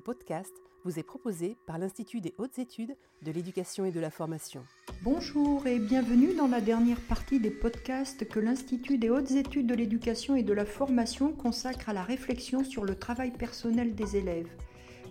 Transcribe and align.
Podcast 0.00 0.52
vous 0.84 0.98
est 0.98 1.02
proposé 1.02 1.56
par 1.66 1.78
l'Institut 1.78 2.20
des 2.20 2.34
hautes 2.38 2.58
études 2.58 2.96
de 3.22 3.32
l'éducation 3.32 3.84
et 3.84 3.90
de 3.90 4.00
la 4.00 4.10
formation. 4.10 4.62
Bonjour 5.02 5.66
et 5.66 5.78
bienvenue 5.78 6.34
dans 6.34 6.46
la 6.46 6.60
dernière 6.60 7.00
partie 7.00 7.40
des 7.40 7.50
podcasts 7.50 8.28
que 8.28 8.38
l'Institut 8.40 8.98
des 8.98 9.10
hautes 9.10 9.32
études 9.32 9.66
de 9.66 9.74
l'éducation 9.74 10.36
et 10.36 10.42
de 10.42 10.52
la 10.52 10.64
formation 10.64 11.32
consacre 11.32 11.88
à 11.88 11.92
la 11.92 12.02
réflexion 12.02 12.62
sur 12.62 12.84
le 12.84 12.94
travail 12.94 13.32
personnel 13.32 13.94
des 13.94 14.16
élèves. 14.16 14.48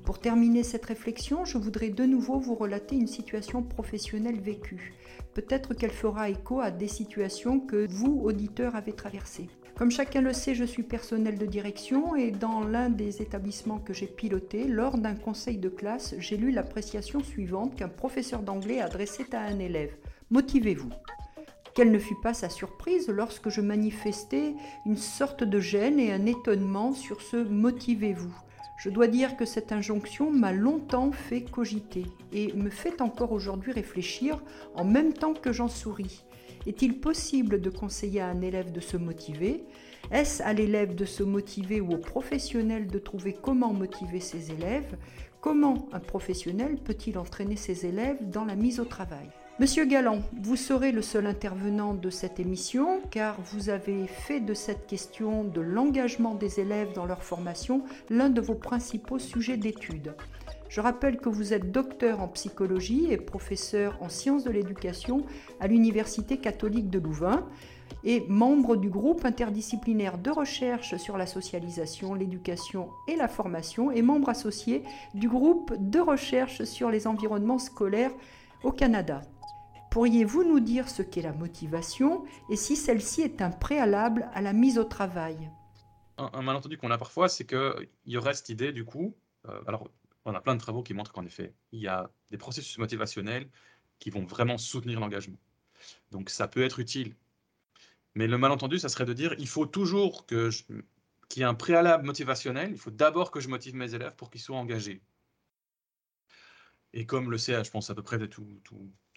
Pour 0.06 0.20
terminer 0.20 0.62
cette 0.64 0.86
réflexion, 0.86 1.46
je 1.46 1.58
voudrais 1.58 1.90
de 1.90 2.06
nouveau 2.06 2.40
vous 2.40 2.54
relater 2.54 2.96
une 2.96 3.08
situation 3.08 3.64
professionnelle 3.64 4.40
vécue. 4.40 4.94
Peut-être 5.34 5.74
qu'elle 5.74 5.92
fera 5.92 6.30
écho 6.30 6.62
à 6.62 6.70
des 6.70 6.88
situations 6.88 7.60
que 7.60 7.88
vous, 7.90 8.22
auditeurs, 8.24 8.76
avez 8.76 8.94
traversées. 8.94 9.50
Comme 9.78 9.92
chacun 9.92 10.22
le 10.22 10.32
sait, 10.32 10.56
je 10.56 10.64
suis 10.64 10.84
personnel 10.84 11.38
de 11.38 11.46
direction 11.46 12.16
et 12.16 12.32
dans 12.32 12.62
l'un 12.62 12.90
des 12.90 13.22
établissements 13.22 13.80
que 13.80 13.94
j'ai 13.94 14.08
piloté, 14.08 14.70
lors 14.70 14.98
d'un 14.98 15.16
conseil 15.16 15.58
de 15.58 15.68
classe, 15.68 16.16
j'ai 16.18 16.38
lu 16.38 16.52
l'appréciation 16.52 17.22
suivante 17.22 17.76
qu'un 17.76 17.90
professeur 17.90 18.42
d'anglais 18.42 18.80
adressait 18.80 19.36
à 19.36 19.42
un 19.42 19.60
élève. 19.60 19.94
Motivez-vous. 20.30 20.92
Quelle 21.74 21.92
ne 21.92 22.00
fut 22.00 22.20
pas 22.24 22.34
sa 22.34 22.48
surprise 22.48 23.10
lorsque 23.10 23.50
je 23.50 23.60
manifestais 23.60 24.54
une 24.86 24.96
sorte 24.96 25.44
de 25.44 25.60
gêne 25.60 26.00
et 26.00 26.14
un 26.14 26.26
étonnement 26.26 26.94
sur 26.94 27.22
ce 27.22 27.36
motivez-vous. 27.36 28.34
Je 28.78 28.90
dois 28.90 29.08
dire 29.08 29.36
que 29.36 29.46
cette 29.46 29.74
injonction 29.74 30.32
m'a 30.32 30.54
longtemps 30.54 31.12
fait 31.12 31.42
cogiter 31.42 32.06
et 32.32 32.54
me 32.54 32.70
fait 32.70 33.02
encore 33.02 33.34
aujourd'hui 33.34 33.74
réfléchir 33.74 34.42
en 34.74 34.86
même 34.86 35.12
temps 35.12 35.34
que 35.34 35.52
j'en 35.52 35.68
souris. 35.68 36.25
Est-il 36.68 37.00
possible 37.00 37.62
de 37.62 37.70
conseiller 37.70 38.22
à 38.22 38.28
un 38.28 38.42
élève 38.42 38.72
de 38.72 38.80
se 38.80 38.98
motiver? 38.98 39.64
Est-ce 40.12 40.42
à 40.42 40.54
l'élève 40.54 40.96
de 40.96 41.06
se 41.06 41.24
motiver 41.24 41.82
ou 41.82 41.92
au 41.94 41.98
professionnel 41.98 42.88
de 42.88 43.00
trouver 43.00 43.34
comment 43.34 43.74
motiver 43.74 44.20
ses 44.20 44.52
élèves? 44.52 44.98
Comment 45.42 45.88
un 45.92 46.00
professionnel 46.00 46.78
peut-il 46.78 47.18
entraîner 47.20 47.56
ses 47.56 47.86
élèves 47.86 48.18
dans 48.30 48.46
la 48.46 48.56
mise 48.56 48.80
au 48.80 48.86
travail? 48.86 49.30
Monsieur 49.58 49.86
Galland, 49.86 50.20
vous 50.42 50.58
serez 50.58 50.92
le 50.92 51.02
seul 51.02 51.26
intervenant 51.26 51.94
de 51.94 52.10
cette 52.10 52.42
émission 52.42 53.00
car 53.10 53.40
vous 53.40 53.70
avez 53.70 54.06
fait 54.06 54.42
de 54.42 54.54
cette 54.54 54.86
question 54.86 55.46
de 55.46 55.62
l'engagement 55.62 56.36
des 56.36 56.60
élèves 56.60 56.92
dans 56.94 57.06
leur 57.06 57.24
formation 57.24 57.82
l'un 58.10 58.30
de 58.30 58.42
vos 58.42 58.56
principaux 58.56 59.18
sujets 59.18 59.56
d'étude. 59.56 60.14
Je 60.68 60.82
rappelle 60.82 61.20
que 61.20 61.30
vous 61.30 61.54
êtes 61.54 61.72
docteur 61.72 62.20
en 62.20 62.28
psychologie 62.28 63.08
et 63.10 63.16
professeur 63.16 63.98
en 64.02 64.10
sciences 64.10 64.44
de 64.44 64.52
l'éducation 64.52 65.24
à 65.62 65.68
l'Université 65.68 66.36
catholique 66.36 66.90
de 66.90 67.00
Louvain 67.00 67.48
et 68.04 68.26
membre 68.28 68.76
du 68.76 68.90
groupe 68.90 69.24
interdisciplinaire 69.24 70.18
de 70.18 70.32
recherche 70.32 70.98
sur 70.98 71.18
la 71.18 71.28
socialisation, 71.28 72.14
l'éducation 72.14 72.90
et 73.08 73.16
la 73.16 73.30
formation 73.30 73.90
et 73.90 74.02
membre 74.02 74.28
associé 74.28 74.84
du 75.14 75.30
groupe 75.30 75.74
de 75.80 76.02
recherche 76.02 76.66
sur 76.66 76.90
les 76.90 77.08
environnements 77.08 77.58
scolaires 77.58 78.12
au 78.64 78.72
Canada. 78.74 79.22
Pourriez-vous 79.96 80.44
nous 80.44 80.60
dire 80.60 80.90
ce 80.90 81.02
qu'est 81.02 81.22
la 81.22 81.32
motivation 81.32 82.26
et 82.50 82.58
si 82.58 82.76
celle-ci 82.76 83.22
est 83.22 83.42
un 83.42 83.50
préalable 83.50 84.30
à 84.34 84.42
la 84.42 84.52
mise 84.52 84.78
au 84.78 84.84
travail? 84.84 85.50
Un, 86.18 86.42
malentendu 86.42 86.78
qu'on 86.78 86.92
a 86.92 86.98
parfois, 86.98 87.30
c'est 87.30 87.46
qu'il 87.46 87.88
y 88.06 88.18
aurait 88.18 88.34
cette 88.34 88.50
idée 88.50 88.74
du 88.74 88.84
coup, 88.84 89.16
euh, 89.48 89.62
alors 89.68 89.90
on 90.26 90.36
a 90.36 90.42
plein 90.42 90.54
de 90.54 90.60
travaux 90.60 90.84
qui 90.84 90.94
montrent 90.94 91.14
qu'en 91.14 91.26
effet, 91.26 91.54
il 91.72 91.80
y 91.80 91.88
a 91.88 92.12
des 92.30 92.38
processus 92.38 92.78
motivationnels 92.78 93.50
qui 94.00 94.10
vont 94.10 94.26
vraiment 94.26 94.58
soutenir 94.58 95.00
l'engagement. 95.00 95.38
Donc 96.12 96.30
ça 96.30 96.50
peut 96.50 96.64
être 96.64 96.80
utile. 96.80 97.16
Mais 98.16 98.28
le 98.28 98.38
malentendu, 98.38 98.80
ça 98.80 98.90
serait 98.90 99.06
de 99.06 99.14
dire, 99.14 99.34
il 99.38 99.48
faut 99.48 99.66
toujours 99.66 100.26
qu'il 100.26 100.52
y 101.38 101.40
ait 101.40 101.46
un 101.46 101.54
préalable 101.54 102.06
motivationnel, 102.06 102.70
il 102.70 102.78
faut 102.78 102.92
d'abord 102.92 103.32
que 103.32 103.40
je 103.40 103.48
motive 103.48 103.76
mes 103.76 103.96
élèves 103.96 104.18
pour 104.18 104.30
qu'ils 104.30 104.42
soient 104.42 104.58
engagés. 104.58 105.02
Et 106.92 107.06
comme 107.06 107.32
le 107.32 107.38
sait, 107.38 107.64
je 107.64 107.72
pense 107.72 107.90
à 107.90 107.96
peu 107.96 108.04
près 108.04 108.18
de 108.18 108.26
tout, 108.26 108.60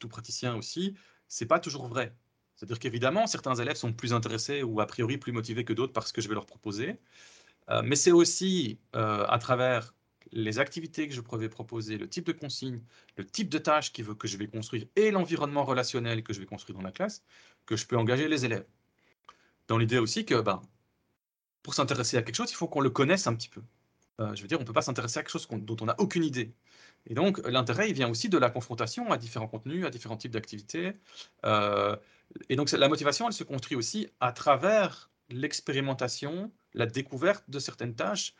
praticien 0.06 0.54
aussi, 0.54 0.94
c'est 1.26 1.46
pas 1.46 1.58
toujours 1.58 1.88
vrai. 1.88 2.14
C'est-à-dire 2.54 2.78
qu'évidemment, 2.78 3.26
certains 3.26 3.54
élèves 3.54 3.76
sont 3.76 3.92
plus 3.92 4.12
intéressés 4.12 4.62
ou 4.62 4.80
a 4.80 4.86
priori 4.86 5.18
plus 5.18 5.32
motivés 5.32 5.64
que 5.64 5.72
d'autres 5.72 5.92
par 5.92 6.06
ce 6.06 6.12
que 6.12 6.20
je 6.20 6.28
vais 6.28 6.34
leur 6.34 6.46
proposer. 6.46 6.98
Euh, 7.70 7.82
mais 7.84 7.96
c'est 7.96 8.12
aussi 8.12 8.78
euh, 8.96 9.24
à 9.28 9.38
travers 9.38 9.94
les 10.32 10.58
activités 10.58 11.08
que 11.08 11.14
je 11.14 11.20
vais 11.20 11.48
proposer, 11.48 11.98
le 11.98 12.08
type 12.08 12.26
de 12.26 12.32
consigne, 12.32 12.82
le 13.16 13.24
type 13.24 13.48
de 13.48 13.58
tâche 13.58 13.92
que 13.92 14.28
je 14.28 14.36
vais 14.36 14.48
construire 14.48 14.86
et 14.96 15.10
l'environnement 15.10 15.64
relationnel 15.64 16.22
que 16.22 16.32
je 16.32 16.40
vais 16.40 16.46
construire 16.46 16.76
dans 16.78 16.84
la 16.84 16.92
classe, 16.92 17.22
que 17.66 17.76
je 17.76 17.86
peux 17.86 17.96
engager 17.96 18.28
les 18.28 18.44
élèves. 18.44 18.66
Dans 19.68 19.78
l'idée 19.78 19.98
aussi 19.98 20.24
que 20.24 20.40
ben, 20.40 20.60
pour 21.62 21.74
s'intéresser 21.74 22.16
à 22.16 22.22
quelque 22.22 22.36
chose, 22.36 22.50
il 22.50 22.56
faut 22.56 22.68
qu'on 22.68 22.80
le 22.80 22.90
connaisse 22.90 23.26
un 23.26 23.34
petit 23.34 23.48
peu. 23.48 23.62
Euh, 24.20 24.34
je 24.34 24.42
veux 24.42 24.48
dire, 24.48 24.58
on 24.58 24.62
ne 24.62 24.66
peut 24.66 24.72
pas 24.72 24.82
s'intéresser 24.82 25.18
à 25.18 25.22
quelque 25.22 25.32
chose 25.32 25.48
dont 25.50 25.76
on 25.80 25.86
n'a 25.86 25.94
aucune 25.98 26.24
idée. 26.24 26.54
Et 27.06 27.14
donc, 27.14 27.38
l'intérêt, 27.46 27.88
il 27.88 27.94
vient 27.94 28.10
aussi 28.10 28.28
de 28.28 28.38
la 28.38 28.50
confrontation 28.50 29.10
à 29.12 29.18
différents 29.18 29.48
contenus, 29.48 29.86
à 29.86 29.90
différents 29.90 30.16
types 30.16 30.32
d'activités. 30.32 30.94
Euh, 31.46 31.96
et 32.48 32.56
donc, 32.56 32.70
la 32.72 32.88
motivation, 32.88 33.26
elle 33.26 33.32
se 33.32 33.44
construit 33.44 33.76
aussi 33.76 34.08
à 34.20 34.32
travers 34.32 35.10
l'expérimentation, 35.30 36.52
la 36.74 36.86
découverte 36.86 37.44
de 37.48 37.58
certaines 37.58 37.94
tâches. 37.94 38.34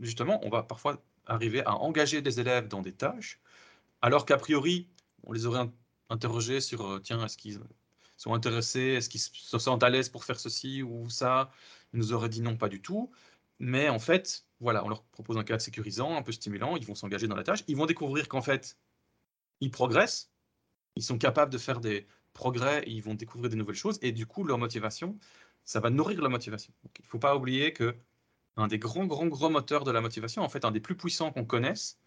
Justement, 0.00 0.40
on 0.44 0.50
va 0.50 0.62
parfois 0.62 1.02
arriver 1.26 1.62
à 1.64 1.74
engager 1.76 2.22
des 2.22 2.40
élèves 2.40 2.68
dans 2.68 2.82
des 2.82 2.92
tâches, 2.92 3.40
alors 4.02 4.26
qu'a 4.26 4.36
priori, 4.36 4.88
on 5.24 5.32
les 5.32 5.46
aurait 5.46 5.68
interrogés 6.10 6.60
sur, 6.60 6.86
euh, 6.86 7.00
tiens, 7.00 7.24
est-ce 7.24 7.36
qu'ils 7.36 7.60
sont 8.16 8.34
intéressés, 8.34 8.80
est-ce 8.80 9.08
qu'ils 9.08 9.20
se 9.20 9.58
sentent 9.58 9.82
à 9.82 9.90
l'aise 9.90 10.08
pour 10.08 10.24
faire 10.24 10.38
ceci 10.38 10.82
ou 10.82 11.10
ça? 11.10 11.50
Ils 11.92 11.98
nous 11.98 12.12
auraient 12.12 12.28
dit 12.28 12.42
non, 12.42 12.56
pas 12.56 12.68
du 12.68 12.80
tout. 12.82 13.10
Mais 13.58 13.88
en 13.88 13.98
fait, 13.98 14.45
voilà, 14.60 14.84
on 14.84 14.88
leur 14.88 15.04
propose 15.04 15.36
un 15.36 15.44
cadre 15.44 15.60
sécurisant, 15.60 16.16
un 16.16 16.22
peu 16.22 16.32
stimulant, 16.32 16.76
ils 16.76 16.86
vont 16.86 16.94
s'engager 16.94 17.28
dans 17.28 17.36
la 17.36 17.44
tâche, 17.44 17.62
ils 17.68 17.76
vont 17.76 17.86
découvrir 17.86 18.28
qu'en 18.28 18.42
fait, 18.42 18.78
ils 19.60 19.70
progressent, 19.70 20.30
ils 20.96 21.02
sont 21.02 21.18
capables 21.18 21.52
de 21.52 21.58
faire 21.58 21.80
des 21.80 22.06
progrès, 22.32 22.84
ils 22.86 23.02
vont 23.02 23.14
découvrir 23.14 23.50
des 23.50 23.56
nouvelles 23.56 23.76
choses, 23.76 23.98
et 24.02 24.12
du 24.12 24.26
coup, 24.26 24.44
leur 24.44 24.58
motivation, 24.58 25.18
ça 25.64 25.80
va 25.80 25.90
nourrir 25.90 26.22
la 26.22 26.28
motivation. 26.28 26.72
il 26.84 27.02
ne 27.02 27.08
faut 27.08 27.18
pas 27.18 27.36
oublier 27.36 27.72
que 27.72 27.96
un 28.56 28.68
des 28.68 28.78
grands, 28.78 29.06
grands, 29.06 29.26
gros 29.26 29.50
moteurs 29.50 29.84
de 29.84 29.90
la 29.90 30.00
motivation, 30.00 30.42
en 30.42 30.48
fait, 30.48 30.64
un 30.64 30.70
des 30.70 30.80
plus 30.80 30.96
puissants 30.96 31.30
qu'on 31.32 31.44
connaisse, 31.44 31.98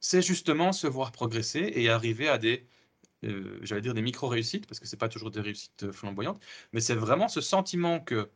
c'est 0.00 0.22
justement 0.22 0.72
se 0.72 0.86
voir 0.86 1.12
progresser 1.12 1.72
et 1.74 1.90
arriver 1.90 2.28
à 2.28 2.38
des, 2.38 2.68
euh, 3.24 3.58
j'allais 3.62 3.80
dire 3.82 3.94
des 3.94 4.02
micro-réussites, 4.02 4.66
parce 4.66 4.80
que 4.80 4.86
ce 4.86 4.94
n'est 4.94 4.98
pas 4.98 5.08
toujours 5.08 5.30
des 5.30 5.40
réussites 5.40 5.92
flamboyantes, 5.92 6.40
mais 6.72 6.80
c'est 6.80 6.94
vraiment 6.94 7.28
ce 7.28 7.40
sentiment 7.40 8.00
que 8.00 8.30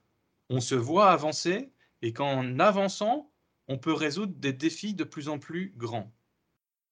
on 0.51 0.61
se 0.61 0.75
voit 0.75 1.11
avancer 1.11 1.73
et 2.03 2.13
qu'en 2.13 2.59
avançant, 2.59 3.32
on 3.73 3.79
peut 3.79 3.93
résoudre 3.93 4.35
des 4.37 4.53
défis 4.53 4.95
de 4.95 5.05
plus 5.05 5.29
en 5.29 5.39
plus 5.39 5.73
grands. 5.77 6.13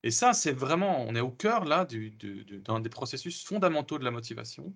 Et 0.02 0.10
ça, 0.10 0.32
c'est 0.32 0.52
vraiment, 0.52 1.02
on 1.02 1.14
est 1.14 1.20
au 1.20 1.30
cœur 1.30 1.64
là 1.64 1.86
d'un 1.86 2.80
des 2.80 2.88
processus 2.90 3.44
fondamentaux 3.44 3.98
de 3.98 4.04
la 4.04 4.10
motivation, 4.10 4.74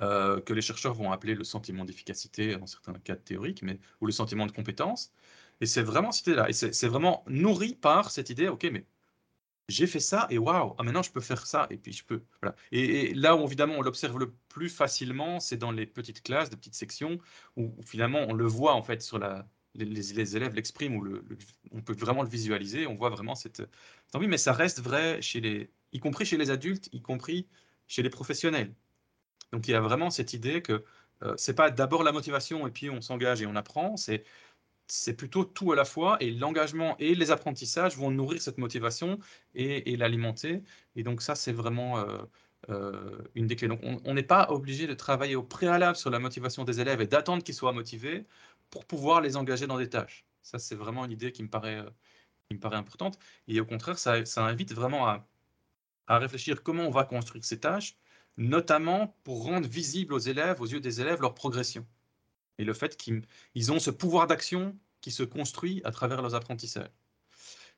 euh, 0.00 0.40
que 0.40 0.52
les 0.52 0.62
chercheurs 0.62 0.94
vont 0.94 1.12
appeler 1.12 1.34
le 1.34 1.44
sentiment 1.44 1.84
d'efficacité 1.84 2.56
dans 2.56 2.66
certains 2.66 2.94
cas 2.94 3.16
théoriques, 3.16 3.62
mais, 3.62 3.78
ou 4.00 4.06
le 4.06 4.12
sentiment 4.12 4.46
de 4.46 4.52
compétence. 4.52 5.12
Et 5.60 5.66
c'est 5.66 5.82
vraiment 5.82 6.12
cette 6.12 6.28
là 6.28 6.48
Et 6.48 6.52
c'est 6.52 6.88
vraiment 6.88 7.24
nourri 7.28 7.74
par 7.74 8.10
cette 8.10 8.30
idée, 8.30 8.48
ok, 8.48 8.64
mais 8.72 8.86
j'ai 9.68 9.86
fait 9.86 10.00
ça 10.00 10.26
et 10.30 10.38
waouh, 10.38 10.74
ah, 10.78 10.82
maintenant 10.82 11.02
je 11.02 11.12
peux 11.12 11.20
faire 11.20 11.46
ça 11.46 11.66
et 11.70 11.76
puis 11.78 11.92
je 11.92 12.04
peux. 12.04 12.22
Et, 12.72 13.14
là 13.14 13.36
où 13.36 13.44
évidemment 13.44 13.74
on 13.78 13.82
l'observe 13.82 14.18
le 14.18 14.32
plus 14.48 14.68
facilement, 14.68 15.40
c'est 15.40 15.56
dans 15.56 15.70
les 15.72 15.86
petites 15.86 16.22
classes, 16.22 16.50
de 16.50 16.56
petites 16.56 16.74
sections, 16.74 17.18
où, 17.56 17.74
finalement 17.84 18.20
on 18.28 18.34
le 18.34 18.46
voit 18.46 18.74
en 18.74 18.82
fait 18.82 19.02
sur 19.02 19.18
la. 19.18 19.48
Les, 19.74 20.36
élèves 20.36 20.54
l'expriment, 20.54 20.96
ou 20.96 21.18
on 21.72 21.80
peut 21.80 21.94
vraiment 21.94 22.22
le 22.22 22.28
visualiser, 22.28 22.86
on 22.86 22.94
voit 22.94 23.08
vraiment 23.08 23.34
cette, 23.34 23.62
envie, 24.12 24.28
mais 24.28 24.36
ça 24.36 24.52
reste 24.52 24.80
vrai 24.80 25.22
chez 25.22 25.40
les, 25.40 25.70
y 25.92 25.98
compris 25.98 26.26
chez 26.26 26.36
les 26.36 26.50
adultes, 26.50 26.90
y 26.92 27.00
compris 27.00 27.48
chez 27.86 28.02
les 28.02 28.10
professionnels. 28.10 28.74
Donc 29.52 29.68
il 29.68 29.70
y 29.70 29.74
a 29.74 29.80
vraiment 29.80 30.10
cette 30.10 30.34
idée 30.34 30.62
que 30.62 30.84
euh, 31.22 31.34
c'est 31.36 31.54
pas 31.54 31.70
d'abord 31.70 32.02
la 32.02 32.12
motivation 32.12 32.66
et 32.66 32.70
puis 32.70 32.90
on 32.90 33.00
s'engage 33.00 33.42
et 33.42 33.46
on 33.46 33.56
apprend, 33.56 33.96
c'est 33.96 34.24
c'est 34.88 35.14
plutôt 35.14 35.44
tout 35.44 35.72
à 35.72 35.76
la 35.76 35.84
fois 35.86 36.18
et 36.20 36.30
l'engagement 36.30 36.96
et 36.98 37.14
les 37.14 37.30
apprentissages 37.30 37.96
vont 37.96 38.10
nourrir 38.10 38.42
cette 38.42 38.58
motivation 38.58 39.18
et, 39.54 39.96
l'alimenter. 39.96 40.62
Et 40.96 41.02
donc 41.02 41.22
ça, 41.22 41.34
c'est 41.34 41.52
vraiment 41.52 41.98
euh, 41.98 42.18
euh, 42.68 43.18
une 43.34 43.46
des 43.46 43.56
clés. 43.56 43.68
Donc 43.68 43.80
on 43.82 44.14
n'est 44.14 44.22
pas 44.22 44.48
obligé 44.50 44.86
de 44.86 44.94
travailler 44.94 45.36
au 45.36 45.42
préalable 45.42 45.96
sur 45.96 46.10
la 46.10 46.18
motivation 46.18 46.64
des 46.64 46.80
élèves 46.80 47.00
et 47.00 47.06
d'attendre 47.06 47.42
qu'ils 47.42 47.54
soient 47.54 47.72
motivés 47.72 48.26
pour 48.72 48.86
pouvoir 48.86 49.20
les 49.20 49.36
engager 49.36 49.68
dans 49.68 49.78
des 49.78 49.88
tâches. 49.88 50.26
Ça, 50.42 50.58
c'est 50.58 50.74
vraiment 50.74 51.04
une 51.04 51.12
idée 51.12 51.30
qui 51.30 51.44
me 51.44 51.48
paraît, 51.48 51.78
euh, 51.78 51.90
importante. 52.72 53.18
Et 53.48 53.60
au 53.60 53.64
contraire, 53.64 53.98
ça, 53.98 54.26
ça 54.26 54.44
invite 54.44 54.74
vraiment 54.74 55.06
à, 55.06 55.26
à 56.06 56.18
réfléchir 56.18 56.62
comment 56.62 56.84
on 56.84 56.90
va 56.90 57.04
construire 57.04 57.44
ces 57.44 57.60
tâches, 57.60 57.96
notamment 58.36 59.16
pour 59.24 59.44
rendre 59.44 59.68
visible 59.68 60.12
aux 60.12 60.18
élèves, 60.18 60.60
aux 60.60 60.66
yeux 60.66 60.80
des 60.80 61.00
élèves, 61.00 61.20
leur 61.20 61.34
progression 61.34 61.86
et 62.58 62.64
le 62.64 62.74
fait 62.74 62.96
qu'ils 62.96 63.72
ont 63.72 63.78
ce 63.78 63.90
pouvoir 63.90 64.26
d'action 64.26 64.78
qui 65.00 65.10
se 65.10 65.22
construit 65.22 65.80
à 65.84 65.92
travers 65.92 66.20
leurs 66.22 66.34
apprentissages. 66.34 66.90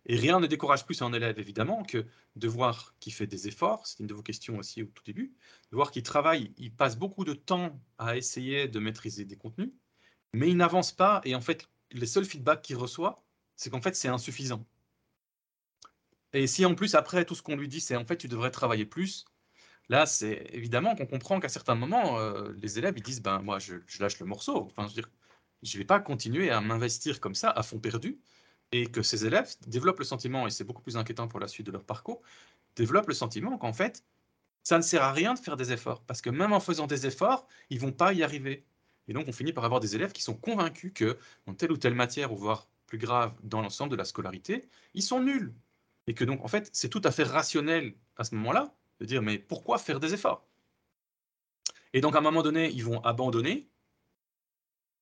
Et 0.06 0.16
rien 0.16 0.38
ne 0.40 0.46
décourage 0.46 0.84
plus 0.84 1.00
un 1.02 1.12
élève, 1.12 1.38
évidemment, 1.38 1.82
que 1.82 2.04
de 2.36 2.48
voir 2.48 2.94
qu'il 3.00 3.14
fait 3.14 3.26
des 3.26 3.48
efforts, 3.48 3.86
c'est 3.86 4.00
une 4.00 4.06
de 4.06 4.14
vos 4.14 4.22
questions 4.22 4.58
aussi 4.58 4.82
au 4.82 4.86
tout 4.86 5.02
début, 5.04 5.34
de 5.70 5.76
voir 5.76 5.90
qu'il 5.90 6.02
travaille, 6.02 6.52
il 6.58 6.74
passe 6.74 6.98
beaucoup 6.98 7.24
de 7.24 7.32
temps 7.32 7.80
à 7.96 8.16
essayer 8.16 8.68
de 8.68 8.78
maîtriser 8.78 9.24
des 9.24 9.36
contenus, 9.36 9.70
mais 10.34 10.50
il 10.50 10.56
n'avance 10.56 10.92
pas, 10.92 11.20
et 11.24 11.34
en 11.34 11.40
fait, 11.40 11.68
les 11.92 12.06
seuls 12.06 12.24
feedbacks 12.24 12.62
qu'il 12.62 12.76
reçoit, 12.76 13.22
c'est 13.56 13.70
qu'en 13.70 13.80
fait, 13.80 13.96
c'est 13.96 14.08
insuffisant. 14.08 14.64
Et 16.32 16.46
si 16.48 16.66
en 16.66 16.74
plus, 16.74 16.94
après, 16.96 17.24
tout 17.24 17.34
ce 17.34 17.42
qu'on 17.42 17.56
lui 17.56 17.68
dit, 17.68 17.80
c'est 17.80 17.96
en 17.96 18.04
fait, 18.04 18.16
tu 18.16 18.28
devrais 18.28 18.50
travailler 18.50 18.84
plus, 18.84 19.24
là, 19.88 20.06
c'est 20.06 20.48
évidemment 20.52 20.96
qu'on 20.96 21.06
comprend 21.06 21.40
qu'à 21.40 21.48
certains 21.48 21.76
moments, 21.76 22.18
euh, 22.18 22.52
les 22.58 22.78
élèves, 22.78 22.94
ils 22.96 23.02
disent, 23.02 23.22
ben 23.22 23.40
moi, 23.40 23.58
je, 23.60 23.76
lâche 24.00 24.18
le 24.18 24.26
morceau. 24.26 24.68
Enfin, 24.70 24.88
je 24.88 24.88
veux 24.88 25.02
dire, 25.02 25.10
je 25.62 25.76
ne 25.76 25.82
vais 25.82 25.86
pas 25.86 26.00
continuer 26.00 26.50
à 26.50 26.60
m'investir 26.60 27.20
comme 27.20 27.34
ça, 27.36 27.50
à 27.50 27.62
fond 27.62 27.78
perdu, 27.78 28.20
et 28.72 28.86
que 28.86 29.02
ces 29.02 29.26
élèves 29.26 29.54
développent 29.68 30.00
le 30.00 30.04
sentiment, 30.04 30.46
et 30.46 30.50
c'est 30.50 30.64
beaucoup 30.64 30.82
plus 30.82 30.96
inquiétant 30.96 31.28
pour 31.28 31.40
la 31.40 31.48
suite 31.48 31.66
de 31.66 31.72
leur 31.72 31.84
parcours, 31.84 32.22
développent 32.76 33.08
le 33.08 33.14
sentiment 33.14 33.56
qu'en 33.58 33.72
fait, 33.72 34.04
ça 34.64 34.78
ne 34.78 34.82
sert 34.82 35.02
à 35.02 35.12
rien 35.12 35.34
de 35.34 35.38
faire 35.38 35.56
des 35.56 35.72
efforts, 35.72 36.02
parce 36.02 36.22
que 36.22 36.30
même 36.30 36.52
en 36.52 36.60
faisant 36.60 36.86
des 36.88 37.06
efforts, 37.06 37.46
ils 37.70 37.80
vont 37.80 37.92
pas 37.92 38.12
y 38.12 38.22
arriver. 38.24 38.66
Et 39.08 39.12
donc, 39.12 39.26
on 39.28 39.32
finit 39.32 39.52
par 39.52 39.64
avoir 39.64 39.80
des 39.80 39.94
élèves 39.96 40.12
qui 40.12 40.22
sont 40.22 40.34
convaincus 40.34 40.92
que 40.94 41.18
dans 41.46 41.54
telle 41.54 41.72
ou 41.72 41.76
telle 41.76 41.94
matière, 41.94 42.32
ou 42.32 42.36
voire 42.36 42.68
plus 42.86 42.98
grave, 42.98 43.34
dans 43.42 43.60
l'ensemble 43.60 43.90
de 43.90 43.96
la 43.96 44.04
scolarité, 44.04 44.68
ils 44.94 45.02
sont 45.02 45.20
nuls. 45.20 45.54
Et 46.06 46.14
que 46.14 46.24
donc, 46.24 46.44
en 46.44 46.48
fait, 46.48 46.68
c'est 46.72 46.88
tout 46.88 47.00
à 47.04 47.10
fait 47.10 47.24
rationnel 47.24 47.94
à 48.16 48.24
ce 48.24 48.34
moment-là 48.34 48.74
de 49.00 49.06
dire, 49.06 49.22
mais 49.22 49.38
pourquoi 49.38 49.78
faire 49.78 50.00
des 50.00 50.14
efforts? 50.14 50.46
Et 51.92 52.00
donc, 52.00 52.14
à 52.14 52.18
un 52.18 52.22
moment 52.22 52.42
donné, 52.42 52.70
ils 52.70 52.84
vont 52.84 53.00
abandonner. 53.02 53.68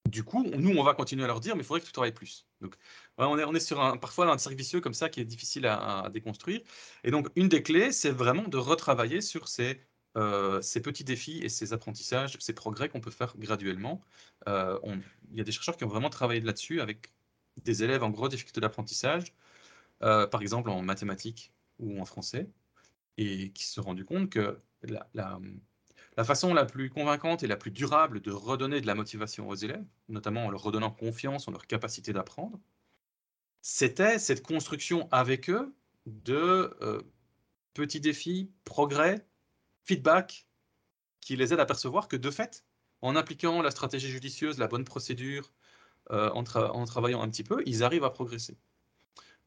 Du 0.08 0.24
coup, 0.24 0.44
nous, 0.44 0.76
on 0.76 0.82
va 0.82 0.94
continuer 0.94 1.24
à 1.24 1.26
leur 1.26 1.40
dire, 1.40 1.56
mais 1.56 1.62
il 1.62 1.64
faudrait 1.64 1.80
que 1.80 1.86
tu 1.86 1.92
travailles 1.92 2.12
plus. 2.12 2.46
Donc, 2.60 2.76
on 3.16 3.38
est, 3.38 3.44
on 3.44 3.54
est 3.54 3.60
sur 3.60 3.80
un, 3.80 3.96
parfois 3.96 4.30
un 4.30 4.38
cercle 4.38 4.58
vicieux 4.58 4.80
comme 4.80 4.94
ça 4.94 5.08
qui 5.08 5.20
est 5.20 5.24
difficile 5.24 5.66
à, 5.66 6.08
déconstruire. 6.12 6.60
Et 7.04 7.10
donc, 7.10 7.28
une 7.34 7.48
des 7.48 7.62
clés, 7.62 7.92
c'est 7.92 8.10
vraiment 8.10 8.46
de 8.46 8.58
retravailler 8.58 9.20
sur 9.20 9.48
ces, 9.48 9.80
euh, 10.16 10.60
ces 10.60 10.82
petits 10.82 11.04
défis 11.04 11.38
et 11.38 11.48
ces 11.48 11.72
apprentissages, 11.72 12.36
ces 12.38 12.52
progrès 12.52 12.88
qu'on 12.88 13.00
peut 13.00 13.10
faire 13.10 13.34
graduellement. 13.38 14.02
Euh, 14.48 14.78
il 15.30 15.38
y 15.38 15.40
a 15.40 15.44
des 15.44 15.52
chercheurs 15.52 15.76
qui 15.76 15.84
ont 15.84 15.88
vraiment 15.88 16.10
travaillé 16.10 16.40
là-dessus 16.40 16.80
avec 16.80 17.12
des 17.62 17.82
élèves 17.82 18.02
en 18.02 18.10
gros 18.10 18.28
difficulté 18.28 18.60
d'apprentissage, 18.60 19.34
euh, 20.02 20.26
par 20.26 20.42
exemple 20.42 20.70
en 20.70 20.82
mathématiques 20.82 21.52
ou 21.78 22.00
en 22.00 22.04
français, 22.04 22.50
et 23.16 23.52
qui 23.52 23.64
se 23.64 23.74
sont 23.74 23.82
rendus 23.82 24.04
compte 24.04 24.30
que 24.30 24.58
la, 25.12 25.40
façon 26.24 26.52
la 26.52 26.66
plus 26.66 26.90
convaincante 26.90 27.42
et 27.42 27.46
la 27.46 27.56
plus 27.56 27.70
durable 27.70 28.20
de 28.20 28.32
redonner 28.32 28.80
de 28.82 28.86
la 28.86 28.94
motivation 28.94 29.48
aux 29.48 29.54
élèves, 29.54 29.84
notamment 30.08 30.46
en 30.46 30.50
leur 30.50 30.62
redonnant 30.62 30.90
confiance 30.90 31.48
en 31.48 31.52
leur 31.52 31.66
capacité 31.66 32.12
d'apprendre, 32.12 32.60
c'était 33.62 34.18
cette 34.18 34.42
construction 34.42 35.08
avec 35.10 35.48
eux 35.48 35.74
de 36.06 36.76
petits 37.74 38.00
défis, 38.00 38.50
progrès, 38.64 39.24
feedback, 39.84 40.46
qui 41.20 41.36
les 41.36 41.52
aident 41.52 41.60
à 41.60 41.66
percevoir 41.66 42.08
que 42.08 42.16
de 42.16 42.30
fait, 42.30 42.64
en 43.00 43.16
appliquant 43.16 43.62
la 43.62 43.70
stratégie 43.70 44.10
judicieuse, 44.10 44.58
la 44.58 44.68
bonne 44.68 44.84
procédure, 44.84 45.52
euh, 46.10 46.30
en, 46.30 46.44
travaillant 46.84 47.22
un 47.22 47.28
petit 47.28 47.44
peu, 47.44 47.62
ils 47.66 47.84
arrivent 47.84 48.04
à 48.04 48.10
progresser. 48.10 48.56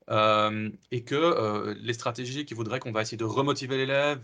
Euh, 0.09 0.69
et 0.91 1.03
que 1.03 1.75
les 1.79 1.93
stratégies 1.93 2.45
qui 2.45 2.53
voudraient 2.53 2.79
qu'on 2.79 2.91
va 2.91 3.01
essayer 3.01 3.17
de 3.17 3.23
remotiver 3.23 3.77
l'élève 3.77 4.23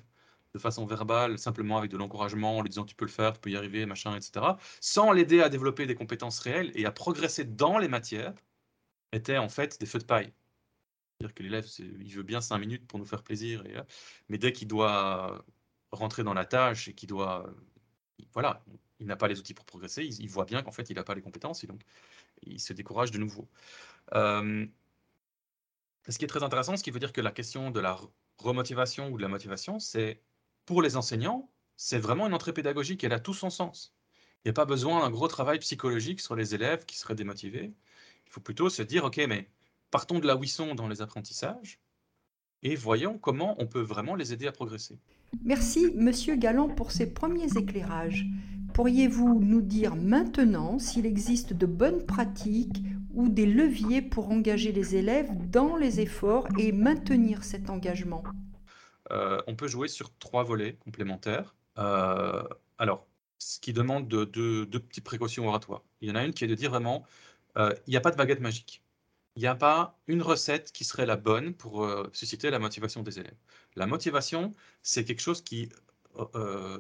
de 0.54 0.60
façon 0.60 0.86
verbale, 0.86 1.40
simplement 1.40 1.78
avec 1.78 1.92
de 1.92 1.98
l'encouragement, 1.98 2.58
en 2.58 2.62
lui 2.62 2.70
disant 2.70 2.86
tu 2.86 2.96
peux 2.96 3.06
le 3.06 3.12
faire, 3.12 3.34
tu 3.34 3.40
peux 3.40 3.50
y 3.52 3.56
arriver, 3.56 3.86
machin, 3.86 4.16
etc., 4.16 4.46
sans 4.82 5.12
l'aider 5.12 5.42
à 5.42 5.50
développer 5.50 5.86
des 5.86 5.96
compétences 5.96 6.40
réelles 6.40 6.72
et 6.76 6.86
à 6.86 6.92
progresser 6.92 7.46
dans 7.46 7.78
les 7.78 7.88
matières, 7.88 8.34
étaient 9.14 9.38
en 9.38 9.50
fait 9.50 9.80
des 9.80 9.86
feux 9.86 10.00
de 10.00 10.06
paille. 10.06 10.34
C'est-à-dire 11.20 11.36
que 11.36 11.44
l'élève, 11.44 11.66
il 11.80 12.14
veut 12.14 12.24
bien 12.24 12.42
cinq 12.42 12.58
minutes 12.60 12.88
pour 12.88 13.00
nous 13.00 13.06
faire 13.06 13.24
plaisir, 13.24 13.64
mais 14.30 14.38
dès 14.38 14.54
qu'il 14.54 14.68
doit 14.68 15.46
rentrer 15.92 16.24
dans 16.24 16.34
la 16.34 16.46
tâche 16.46 16.88
et 16.88 16.94
qu'il 16.94 17.10
doit. 17.10 17.46
Voilà, 18.34 18.64
il 19.00 19.08
n'a 19.08 19.16
pas 19.16 19.28
les 19.28 19.40
outils 19.40 19.54
pour 19.54 19.66
progresser, 19.66 20.06
il, 20.06 20.30
voit 20.30 20.46
bien 20.46 20.62
qu'en 20.62 20.72
fait, 20.72 20.90
il 20.90 20.96
n'a 20.96 21.04
pas 21.04 21.16
les 21.16 21.22
compétences, 21.22 21.64
et 21.64 21.68
donc 21.68 21.82
il 22.44 22.60
se 22.60 22.72
décourage 22.72 23.12
de 23.12 23.18
nouveau. 23.18 23.50
Euh, 24.14 24.66
ce 26.08 26.18
qui 26.18 26.26
est 26.26 26.28
très 26.28 26.44
intéressant, 26.44 26.78
ce 26.78 26.84
qui 26.84 26.92
veut 26.92 27.00
dire 27.00 27.12
que 27.12 27.22
la 27.22 27.32
question 27.32 27.72
de 27.72 27.80
la 27.80 28.00
remotivation 28.38 29.10
ou 29.10 29.18
de 29.18 29.22
la 29.22 29.28
motivation, 29.28 29.80
c'est 29.80 30.22
pour 30.66 30.82
les 30.82 30.96
enseignants, 30.98 31.52
c'est 31.78 32.00
vraiment 32.00 32.28
une 32.28 32.34
entrée 32.34 32.54
pédagogique, 32.54 33.04
elle 33.04 33.14
a 33.14 33.20
tout 33.20 33.34
son 33.34 33.50
sens. 33.50 33.94
Il 34.44 34.48
n'y 34.48 34.52
a 34.52 34.54
pas 34.54 34.66
besoin 34.66 35.02
d'un 35.02 35.12
gros 35.12 35.28
travail 35.28 35.60
psychologique 35.60 36.22
sur 36.22 36.36
les 36.36 36.56
élèves 36.56 36.86
qui 36.86 36.98
seraient 36.98 37.16
démotivés. 37.16 37.74
Il 38.26 38.32
faut 38.32 38.42
plutôt 38.42 38.70
se 38.70 38.82
dire, 38.82 39.04
OK, 39.04 39.18
mais 39.28 39.50
partons 39.92 40.20
de 40.20 40.28
là 40.28 40.36
où 40.36 40.44
ils 40.44 40.50
sont 40.50 40.74
dans 40.74 40.88
les 40.88 41.02
apprentissages 41.02 41.80
et 42.64 42.76
voyons 42.76 43.18
comment 43.18 43.56
on 43.60 43.68
peut 43.68 43.82
vraiment 43.82 44.16
les 44.16 44.34
aider 44.34 44.48
à 44.48 44.52
progresser. 44.52 45.00
Merci, 45.44 45.92
Monsieur 45.96 46.36
Galland, 46.36 46.70
pour 46.70 46.92
ces 46.92 47.14
premiers 47.14 47.58
éclairages. 47.58 48.26
Pourriez-vous 48.74 49.40
nous 49.42 49.62
dire 49.62 49.96
maintenant 49.96 50.80
s'il 50.80 51.06
existe 51.06 51.54
de 51.54 51.66
bonnes 51.66 52.06
pratiques 52.06 52.82
ou 53.14 53.28
des 53.28 53.46
leviers 53.46 54.02
pour 54.02 54.30
engager 54.30 54.72
les 54.72 54.96
élèves 54.96 55.30
dans 55.50 55.76
les 55.76 56.00
efforts 56.00 56.48
et 56.58 56.72
maintenir 56.72 57.44
cet 57.44 57.70
engagement? 57.70 58.24
Euh, 59.12 59.42
On 59.48 59.56
peut 59.56 59.68
jouer 59.68 59.88
sur 59.88 60.16
trois 60.20 60.44
volets 60.44 60.74
complémentaires. 60.74 61.56
Euh, 61.78 62.44
alors, 62.78 63.08
ce 63.40 63.60
qui 63.60 63.74
demande 63.74 64.08
deux 64.08 64.26
de, 64.26 64.78
petites 64.78 65.04
précautions 65.04 65.48
oratoires. 65.48 65.84
Il 66.02 66.10
y 66.10 66.12
en 66.12 66.16
a 66.16 66.24
une 66.24 66.34
qui 66.34 66.46
est 66.46 66.48
de 66.48 66.56
dire 66.56 66.70
vraiment, 66.70 67.04
euh, 67.58 67.74
il 67.88 67.92
n'y 67.92 67.98
a 67.98 68.02
pas 68.02 68.12
de 68.12 68.16
baguette 68.16 68.40
magique. 68.40 68.81
Il 69.36 69.42
n'y 69.42 69.48
a 69.48 69.56
pas 69.56 69.98
une 70.08 70.22
recette 70.22 70.72
qui 70.72 70.84
serait 70.84 71.06
la 71.06 71.16
bonne 71.16 71.54
pour 71.54 71.86
euh, 71.86 72.10
susciter 72.14 72.50
la 72.50 72.60
motivation 72.60 73.02
des 73.02 73.20
élèves. 73.20 73.38
La 73.76 73.88
motivation, 73.88 74.54
c'est 74.84 75.06
quelque 75.06 75.22
chose 75.22 75.42
qui, 75.42 75.70
euh, 76.36 76.80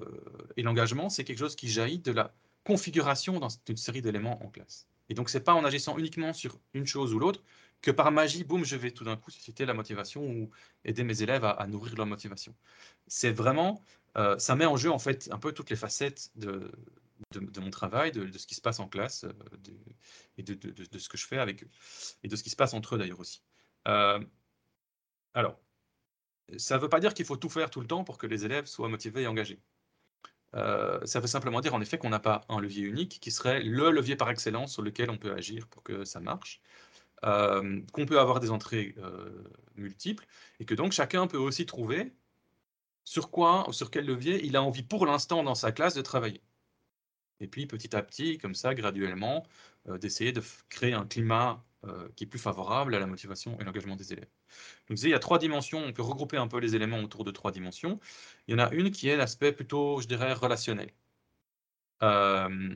et 0.57 0.63
l'engagement, 0.63 1.09
c'est 1.09 1.23
quelque 1.23 1.39
chose 1.39 1.55
qui 1.55 1.69
jaillit 1.69 1.99
de 1.99 2.11
la 2.11 2.33
configuration 2.65 3.39
dans 3.39 3.47
une 3.69 3.77
série 3.77 4.01
d'éléments 4.01 4.43
en 4.43 4.49
classe. 4.49 4.87
Et 5.09 5.13
donc, 5.13 5.29
ce 5.29 5.37
n'est 5.37 5.43
pas 5.43 5.53
en 5.53 5.63
agissant 5.63 5.97
uniquement 5.97 6.33
sur 6.33 6.59
une 6.73 6.85
chose 6.85 7.13
ou 7.13 7.19
l'autre 7.19 7.41
que 7.81 7.91
par 7.91 8.11
magie, 8.11 8.43
boum, 8.43 8.63
je 8.63 8.75
vais 8.75 8.91
tout 8.91 9.05
d'un 9.05 9.15
coup 9.15 9.31
susciter 9.31 9.65
la 9.65 9.73
motivation 9.73 10.23
ou 10.23 10.51
aider 10.85 11.03
mes 11.03 11.23
élèves 11.23 11.45
à, 11.45 11.65
nourrir 11.67 11.95
leur 11.95 12.05
motivation. 12.05 12.53
C'est 13.07 13.31
vraiment, 13.31 13.81
ça 14.37 14.55
met 14.55 14.67
en 14.67 14.77
jeu 14.77 14.91
en 14.91 14.99
fait 14.99 15.29
un 15.31 15.39
peu 15.39 15.51
toutes 15.51 15.71
les 15.71 15.75
facettes 15.75 16.29
de, 16.35 16.71
de, 17.33 17.59
mon 17.59 17.69
travail, 17.69 18.11
de, 18.11 18.37
ce 18.37 18.47
qui 18.47 18.55
se 18.55 18.61
passe 18.61 18.79
en 18.79 18.87
classe 18.87 19.23
euh, 19.23 19.33
et 20.37 20.43
de, 20.43 20.99
ce 20.99 21.09
que 21.09 21.17
je 21.17 21.25
fais 21.25 21.37
avec 21.37 21.63
eux. 21.63 21.69
Et 22.23 22.27
de 22.27 22.35
ce 22.35 22.43
qui 22.43 22.49
se 22.49 22.55
passe 22.55 22.73
entre 22.73 22.95
eux 22.95 22.97
d'ailleurs 22.97 23.19
aussi. 23.19 23.41
Euh, 23.87 24.23
alors, 25.33 25.59
ça 26.57 26.77
ne 26.77 26.81
veut 26.81 26.89
pas 26.89 26.99
dire 26.99 27.13
qu'il 27.13 27.25
faut 27.25 27.37
tout 27.37 27.49
faire 27.49 27.69
tout 27.69 27.81
le 27.81 27.87
temps 27.87 28.03
pour 28.03 28.17
que 28.17 28.27
les 28.27 28.45
élèves 28.45 28.65
soient 28.65 28.89
motivés 28.89 29.23
et 29.23 29.27
engagés. 29.27 29.61
Euh, 30.53 30.99
ça 31.05 31.21
veut 31.21 31.27
simplement 31.27 31.61
dire 31.61 31.73
en 31.73 31.81
effet 31.81 31.97
qu'on 31.97 32.09
n'a 32.09 32.19
pas 32.19 32.41
un 32.49 32.59
levier 32.59 32.83
unique 32.83 33.19
qui 33.21 33.31
serait 33.31 33.63
le 33.63 33.89
levier 33.89 34.17
par 34.17 34.29
excellence 34.29 34.73
sur 34.73 34.81
lequel 34.81 35.09
on 35.09 35.17
peut 35.17 35.31
agir 35.31 35.67
pour 35.67 35.81
que 35.81 36.03
ça 36.03 36.19
marche, 36.19 36.61
qu'on 37.21 38.05
peut 38.05 38.19
avoir 38.19 38.41
des 38.41 38.51
entrées 38.51 38.95
multiples 39.75 40.25
et 40.59 40.65
que 40.65 40.73
donc 40.73 40.91
chacun 40.91 41.27
peut 41.27 41.37
aussi 41.37 41.65
trouver 41.65 42.13
sur 43.05 43.31
quoi 43.31 43.65
sur 43.71 43.91
quel 43.91 44.05
levier 44.05 44.45
il 44.45 44.57
a 44.57 44.63
envie 44.63 44.83
pour 44.83 45.05
l'instant 45.05 45.43
dans 45.43 45.55
sa 45.55 45.71
classe 45.71 45.93
de 45.93 46.01
travailler 46.01 46.41
et 47.41 47.47
puis 47.47 47.65
petit 47.65 47.95
à 47.95 48.01
petit, 48.03 48.37
comme 48.37 48.55
ça, 48.55 48.73
graduellement, 48.73 49.45
euh, 49.89 49.97
d'essayer 49.97 50.31
de 50.31 50.41
créer 50.69 50.93
un 50.93 51.05
climat 51.05 51.65
euh, 51.85 52.07
qui 52.15 52.23
est 52.25 52.27
plus 52.27 52.39
favorable 52.39 52.95
à 52.95 52.99
la 52.99 53.07
motivation 53.07 53.59
et 53.59 53.63
l'engagement 53.63 53.95
des 53.95 54.13
élèves. 54.13 54.29
Donc, 54.87 55.01
il 55.01 55.09
y 55.09 55.13
a 55.13 55.19
trois 55.19 55.39
dimensions, 55.39 55.79
on 55.83 55.91
peut 55.91 56.03
regrouper 56.03 56.37
un 56.37 56.47
peu 56.47 56.59
les 56.59 56.75
éléments 56.75 56.99
autour 56.99 57.23
de 57.23 57.31
trois 57.31 57.51
dimensions. 57.51 57.99
Il 58.47 58.51
y 58.51 58.55
en 58.55 58.63
a 58.63 58.71
une 58.71 58.91
qui 58.91 59.09
est 59.09 59.17
l'aspect 59.17 59.51
plutôt, 59.51 59.99
je 60.01 60.07
dirais, 60.07 60.33
relationnel, 60.33 60.91
euh, 62.03 62.75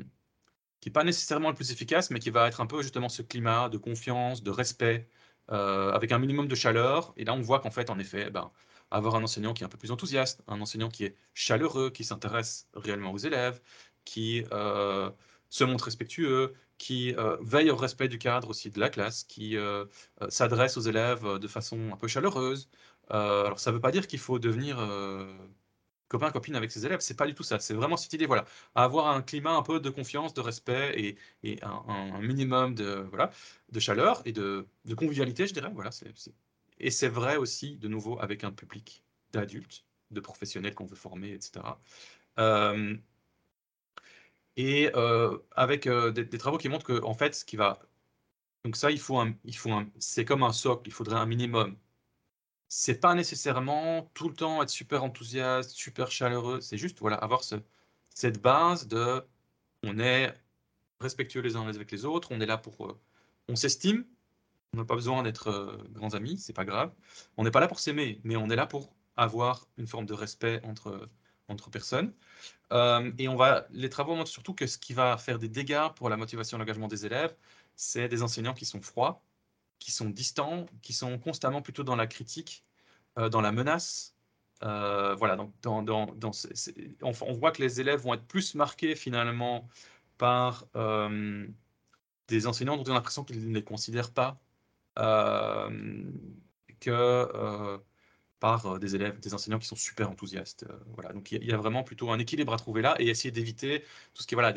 qui 0.81 0.89
n'est 0.89 0.93
pas 0.93 1.03
nécessairement 1.03 1.49
le 1.49 1.55
plus 1.55 1.71
efficace, 1.71 2.09
mais 2.09 2.19
qui 2.19 2.31
va 2.31 2.47
être 2.47 2.61
un 2.61 2.67
peu 2.67 2.81
justement 2.81 3.09
ce 3.09 3.21
climat 3.21 3.69
de 3.69 3.77
confiance, 3.77 4.43
de 4.43 4.51
respect, 4.51 5.07
avec 5.47 6.11
un 6.11 6.17
minimum 6.17 6.47
de 6.47 6.55
chaleur. 6.55 7.13
Et 7.17 7.23
là, 7.23 7.33
on 7.35 7.41
voit 7.41 7.59
qu'en 7.59 7.69
fait, 7.69 7.91
en 7.91 7.99
effet, 7.99 8.31
ben, 8.31 8.51
avoir 8.91 9.15
un 9.15 9.23
enseignant 9.23 9.53
qui 9.53 9.63
est 9.63 9.65
un 9.65 9.69
peu 9.69 9.77
plus 9.77 9.91
enthousiaste, 9.91 10.43
un 10.47 10.61
enseignant 10.61 10.89
qui 10.89 11.05
est 11.05 11.15
chaleureux, 11.33 11.89
qui 11.89 12.03
s'intéresse 12.03 12.67
réellement 12.73 13.11
aux 13.11 13.17
élèves, 13.17 13.61
qui 14.05 14.45
euh, 14.51 15.09
se 15.49 15.63
montre 15.63 15.85
respectueux, 15.85 16.53
qui 16.77 17.13
euh, 17.15 17.37
veille 17.41 17.71
au 17.71 17.75
respect 17.75 18.07
du 18.07 18.17
cadre 18.19 18.49
aussi 18.49 18.69
de 18.69 18.79
la 18.79 18.89
classe, 18.89 19.23
qui 19.23 19.57
euh, 19.57 19.85
s'adresse 20.29 20.77
aux 20.77 20.81
élèves 20.81 21.39
de 21.39 21.47
façon 21.47 21.91
un 21.91 21.97
peu 21.97 22.07
chaleureuse. 22.07 22.69
alors 23.09 23.59
ça 23.59 23.71
ne 23.71 23.75
veut 23.75 23.81
pas 23.81 23.91
dire 23.91 24.07
qu'il 24.07 24.19
faut 24.19 24.39
devenir 24.39 24.77
copain 26.07 26.31
copine 26.31 26.55
avec 26.55 26.71
ses 26.71 26.85
élèves, 26.85 26.99
c'est 27.01 27.17
pas 27.17 27.25
du 27.27 27.33
tout 27.33 27.43
ça. 27.43 27.59
C'est 27.59 27.73
vraiment 27.73 27.97
cette 27.97 28.13
idée, 28.13 28.25
voilà, 28.27 28.45
avoir 28.75 29.07
un 29.07 29.21
climat 29.21 29.55
un 29.55 29.63
peu 29.63 29.79
de 29.79 29.89
confiance, 29.89 30.33
de 30.33 30.41
respect 30.41 31.17
et, 31.43 31.59
un, 31.63 32.19
minimum 32.21 32.75
de 32.75 33.05
voilà 33.09 33.31
de 33.71 33.79
chaleur 33.79 34.21
et 34.25 34.31
de, 34.31 34.67
convivialité, 34.95 35.47
je 35.47 35.53
dirais. 35.53 35.71
Voilà, 35.73 35.89
et 36.79 36.91
c'est 36.91 37.07
vrai 37.07 37.37
aussi 37.37 37.77
de 37.77 37.87
nouveau 37.87 38.19
avec 38.19 38.43
un 38.43 38.51
public 38.51 39.03
d'adultes, 39.31 39.85
de 40.11 40.19
professionnels 40.19 40.75
qu'on 40.75 40.85
veut 40.85 40.95
former, 40.95 41.33
etc 41.33 41.63
et 44.57 44.91
euh, 44.95 45.37
avec 45.55 45.87
euh, 45.87 46.11
des, 46.11 46.37
travaux 46.37 46.57
qui 46.57 46.69
montrent 46.69 46.85
que 46.85 47.03
en 47.03 47.13
fait, 47.13 47.35
ce 47.35 47.45
qui 47.45 47.55
va 47.57 47.79
donc 48.63 48.77
ça, 48.77 48.91
il 48.91 48.99
faut 48.99 49.19
un, 49.19 49.35
il 49.45 49.55
faut 49.55 49.71
un, 49.71 49.87
c'est 49.99 50.25
comme 50.25 50.43
un 50.43 50.53
socle, 50.53 50.89
il 50.89 50.91
faudrait 50.93 51.17
un 51.17 51.27
minimum. 51.27 51.77
C'est 52.67 52.99
pas 52.99 53.13
nécessairement 53.15 54.11
tout 54.15 54.29
le 54.29 54.35
temps 54.35 54.61
être 54.63 54.69
super 54.69 55.03
enthousiaste, 55.03 55.71
super 55.71 56.11
chaleureux. 56.11 56.61
C'est 56.61 56.77
juste 56.77 56.99
voilà 56.99 57.17
avoir 57.17 57.43
ce, 57.43 57.55
cette 58.09 58.41
base 58.41 58.87
de, 58.87 59.23
on 59.83 59.99
est 59.99 60.33
respectueux 60.99 61.41
les 61.41 61.55
uns 61.55 61.67
avec 61.67 61.91
les 61.91 62.05
autres, 62.05 62.29
on 62.31 62.41
est 62.41 62.45
là 62.47 62.57
pour, 62.57 62.87
euh, 62.87 62.99
on 63.49 63.55
s'estime 63.55 64.05
On 64.73 64.77
n'a 64.77 64.85
pas 64.85 64.95
besoin 64.95 65.23
d'être 65.23 65.79
grands 65.91 66.15
amis, 66.15 66.37
c'est 66.39 66.53
pas 66.53 66.65
grave. 66.65 66.93
On 67.37 67.43
n'est 67.43 67.51
pas 67.51 67.59
là 67.61 67.67
pour 67.67 67.79
s'aimer, 67.79 68.21
mais 68.23 68.35
on 68.37 68.49
est 68.49 68.55
là 68.55 68.67
pour 68.67 68.95
avoir 69.17 69.67
une 69.77 69.87
forme 69.87 70.05
de 70.05 70.13
respect 70.13 70.61
entre, 70.63 71.09
entre 71.47 71.69
personnes. 71.69 72.13
Euh, 72.71 73.11
et 73.17 73.27
on 73.27 73.35
va, 73.35 73.67
les 73.71 73.89
travaux 73.89 74.15
montrent 74.15 74.31
surtout 74.31 74.53
que 74.53 74.67
ce 74.67 74.77
qui 74.77 74.93
va 74.93 75.17
faire 75.17 75.39
des 75.39 75.49
dégâts 75.49 75.89
pour 75.95 76.09
la 76.09 76.17
motivation 76.17 76.57
et 76.57 76.59
l'engagement 76.59 76.87
des 76.87 77.05
élèves, 77.05 77.35
c'est 77.75 78.07
des 78.07 78.23
enseignants 78.23 78.53
qui 78.53 78.65
sont 78.65 78.81
froids, 78.81 79.21
qui 79.79 79.91
sont 79.91 80.09
distants, 80.09 80.65
qui 80.81 80.93
sont 80.93 81.19
constamment 81.19 81.61
plutôt 81.61 81.83
dans 81.83 81.95
la 81.95 82.07
critique, 82.07 82.63
euh, 83.17 83.29
dans 83.29 83.41
la 83.41 83.51
menace. 83.51 84.15
Euh, 84.63 85.15
voilà, 85.15 85.35
donc 85.35 85.51
on, 85.65 87.33
voit 87.33 87.51
que 87.51 87.61
les 87.61 87.81
élèves 87.81 87.99
vont 88.01 88.13
être 88.13 88.25
plus 88.25 88.55
marqués 88.55 88.95
finalement 88.95 89.67
par 90.17 90.65
des 92.27 92.47
enseignants 92.47 92.77
dont 92.77 92.83
on 92.83 92.91
a 92.91 92.93
l'impression 92.95 93.23
qu'ils 93.25 93.47
ne 93.49 93.53
les 93.53 93.63
considèrent 93.63 94.13
pas 94.13 94.39
que 96.79 97.79
par 98.39 98.65
euh, 98.65 98.79
des 98.79 98.95
élèves, 98.95 99.19
des 99.19 99.33
enseignants 99.33 99.59
qui 99.59 99.67
sont 99.67 99.75
super 99.75 100.09
enthousiastes. 100.09 100.65
Euh, 100.69 100.77
voilà. 100.93 101.13
Donc 101.13 101.31
il 101.31 101.43
y, 101.43 101.51
a 101.51 101.57
vraiment 101.57 101.83
plutôt 101.83 102.11
un 102.11 102.19
équilibre 102.19 102.53
à 102.53 102.57
trouver 102.57 102.81
là 102.81 102.95
et 102.99 103.07
essayer 103.07 103.31
d'éviter 103.31 103.81
tout 104.13 104.21
ce 104.21 104.27
qui, 104.27 104.35
voilà, 104.35 104.53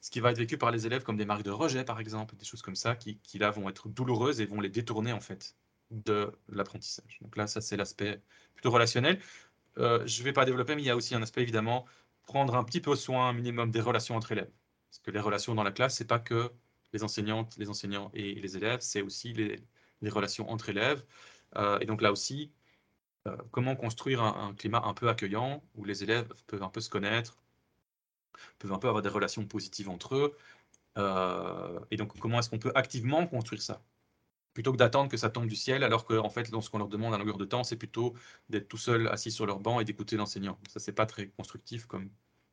ce 0.00 0.10
qui 0.10 0.20
va 0.20 0.30
être 0.30 0.38
vécu 0.38 0.58
par 0.58 0.70
les 0.70 0.86
élèves 0.86 1.02
comme 1.02 1.16
des 1.16 1.24
marques 1.24 1.42
de 1.42 1.50
rejet, 1.50 1.84
par 1.84 2.00
exemple, 2.00 2.36
des 2.36 2.44
choses 2.44 2.62
comme 2.62 2.76
ça, 2.76 2.96
qui, 2.96 3.18
là 3.38 3.50
vont 3.50 3.68
être 3.68 3.88
douloureuses 3.88 4.40
et 4.40 4.46
vont 4.46 4.60
les 4.60 4.68
détourner 4.68 5.12
en 5.12 5.20
fait 5.20 5.54
de 5.90 6.32
l'apprentissage. 6.48 7.18
Donc 7.20 7.36
là, 7.36 7.46
ça 7.46 7.60
c'est 7.60 7.76
l'aspect 7.76 8.20
plutôt 8.54 8.70
relationnel. 8.70 9.20
Euh, 9.78 10.06
je 10.06 10.20
ne 10.20 10.24
vais 10.24 10.32
pas 10.32 10.44
développer, 10.44 10.74
mais 10.74 10.82
il 10.82 10.86
y 10.86 10.90
a 10.90 10.96
aussi 10.96 11.14
un 11.14 11.22
aspect 11.22 11.42
évidemment 11.42 11.86
prendre 12.22 12.56
un 12.56 12.64
petit 12.64 12.80
peu 12.80 12.94
soin, 12.96 13.32
minimum 13.32 13.70
des 13.70 13.80
relations 13.80 14.16
entre 14.16 14.32
élèves. 14.32 14.50
Parce 14.90 15.00
que 15.00 15.10
les 15.10 15.20
relations 15.20 15.54
dans 15.54 15.62
la 15.62 15.72
classe, 15.72 15.96
c'est 15.96 16.06
pas 16.06 16.18
que 16.18 16.50
les 16.92 17.04
enseignantes, 17.04 17.56
les 17.58 17.68
enseignants 17.70 18.10
et 18.14 18.34
les 18.34 18.56
élèves, 18.56 18.80
c'est 18.80 19.02
aussi 19.02 19.32
les, 19.32 19.60
relations 20.08 20.50
entre 20.50 20.70
élèves. 20.70 21.04
et 21.80 21.86
donc 21.86 22.02
là 22.02 22.10
aussi, 22.12 22.52
euh, 23.28 23.36
comment 23.50 23.76
construire 23.76 24.22
un, 24.22 24.54
climat 24.54 24.82
un 24.84 24.94
peu 24.94 25.08
accueillant 25.08 25.62
où 25.74 25.84
les 25.84 26.02
élèves 26.02 26.32
peuvent 26.46 26.62
un 26.62 26.70
peu 26.70 26.80
se 26.80 26.88
connaître, 26.88 27.36
peuvent 28.58 28.72
un 28.72 28.78
peu 28.78 28.88
avoir 28.88 29.02
des 29.02 29.08
relations 29.10 29.44
positives 29.46 29.88
entre 29.90 30.16
eux. 30.16 30.36
Euh, 30.98 31.80
et 31.90 31.96
donc, 31.96 32.18
comment 32.18 32.38
est-ce 32.38 32.50
qu'on 32.50 32.58
peut 32.58 32.72
activement 32.74 33.26
construire 33.26 33.62
ça? 33.62 33.82
Plutôt 34.54 34.72
que 34.72 34.78
d'attendre 34.78 35.10
que 35.10 35.16
ça 35.16 35.30
tombe 35.30 35.46
du 35.46 35.56
ciel, 35.56 35.84
alors 35.84 36.04
qu'en 36.04 36.24
en 36.24 36.30
fait, 36.30 36.50
lorsqu'on 36.50 36.78
leur 36.78 36.88
demande 36.88 37.14
à 37.14 37.18
longueur 37.18 37.38
de 37.38 37.44
temps, 37.44 37.64
c'est 37.64 37.76
plutôt 37.76 38.14
d'être 38.48 38.68
tout 38.68 38.78
seul 38.78 39.08
assis 39.08 39.30
sur 39.30 39.46
leur 39.46 39.60
banc 39.60 39.80
et 39.80 39.84
d'écouter 39.84 40.16
l'enseignant. 40.16 40.58
Ça, 40.68 40.80
c'est 40.80 40.92
pas 40.92 41.06
très 41.06 41.28
constructif 41.28 41.86
comme, 41.86 42.10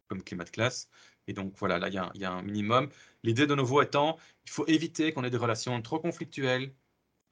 comme 0.07 0.23
climat 0.23 0.43
de 0.43 0.49
classe. 0.49 0.89
Et 1.27 1.33
donc, 1.33 1.53
voilà, 1.57 1.79
là, 1.79 1.87
il 1.89 1.93
y, 1.93 2.19
y, 2.19 2.25
a 2.25 2.31
un 2.31 2.43
minimum. 2.43 2.89
L'idée 3.23 3.47
de 3.47 3.55
nouveau 3.55 3.81
étant, 3.81 4.17
il 4.45 4.51
faut 4.51 4.65
éviter 4.67 5.13
qu'on 5.13 5.23
ait 5.23 5.29
des 5.29 5.37
relations 5.37 5.81
trop 5.81 5.99
conflictuelles, 5.99 6.73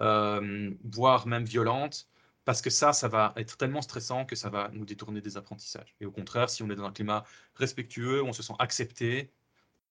euh, 0.01 0.71
voire 0.83 1.27
même 1.27 1.45
violentes, 1.45 2.07
parce 2.45 2.61
que 2.61 2.69
ça, 2.69 2.93
ça 2.93 3.07
va 3.07 3.33
être 3.37 3.57
tellement 3.57 3.81
stressant 3.81 4.25
que 4.25 4.35
ça 4.35 4.49
va 4.49 4.69
nous 4.71 4.85
détourner 4.85 5.19
des 5.19 5.35
apprentissages. 5.35 5.95
Et 5.99 6.05
au 6.05 6.11
contraire, 6.11 6.49
si 6.49 6.63
on 6.63 6.69
est 6.69 6.75
dans 6.75 6.85
un 6.85 6.91
climat 6.91 7.23
respectueux, 7.55 8.23
on 8.23 8.33
se 8.33 8.43
sent 8.43 8.53
accepté, 8.59 9.31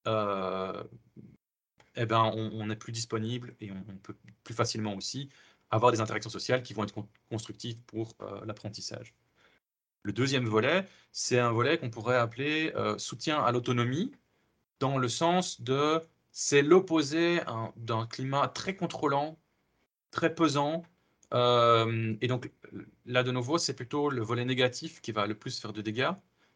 euh, 0.06 0.84
eh 1.96 2.06
ben, 2.06 2.23
on, 2.34 2.70
est 2.70 2.76
plus 2.76 2.92
disponible 2.92 3.54
et 3.61 3.70
on, 3.73 3.96
peut 3.96 4.16
plus 4.44 4.54
facilement 4.54 4.94
aussi 4.94 5.28
avoir 5.70 5.92
des 5.92 6.00
interactions 6.00 6.30
sociales 6.30 6.62
qui 6.62 6.75
vont 6.75 6.84
être 6.84 6.94
constructives 7.28 7.78
pour 7.87 8.14
euh, 8.20 8.44
l'apprentissage. 8.46 9.14
Le 10.02 10.12
deuxième 10.12 10.46
volet, 10.46 10.87
c'est 11.12 11.38
un 11.38 11.50
volet 11.50 11.78
qu'on 11.78 11.90
pourrait 11.90 12.16
appeler 12.16 12.73
euh, 12.76 12.99
soutien 12.99 13.42
à 13.42 13.52
l'autonomie, 13.52 14.12
dans 14.78 14.99
le 14.99 15.08
sens 15.08 15.61
de 15.61 16.00
c'est 16.30 16.62
l'opposé 16.62 17.40
d'un 17.76 18.06
climat 18.06 18.49
très 18.49 18.75
contrôlant, 18.75 19.38
très 20.11 20.34
pesant, 20.34 20.82
et 21.33 22.26
donc 22.28 22.50
là, 23.07 23.23
de 23.23 23.31
nouveau, 23.33 23.59
c'est 23.59 23.75
plutôt 23.75 24.11
le 24.11 24.23
volet 24.23 24.45
négatif 24.45 25.00
qui 25.00 25.12
va 25.12 25.26
le 25.26 25.35
plus 25.35 25.61
faire 25.61 25.73
de 25.73 25.83
dégâts. 25.83 26.12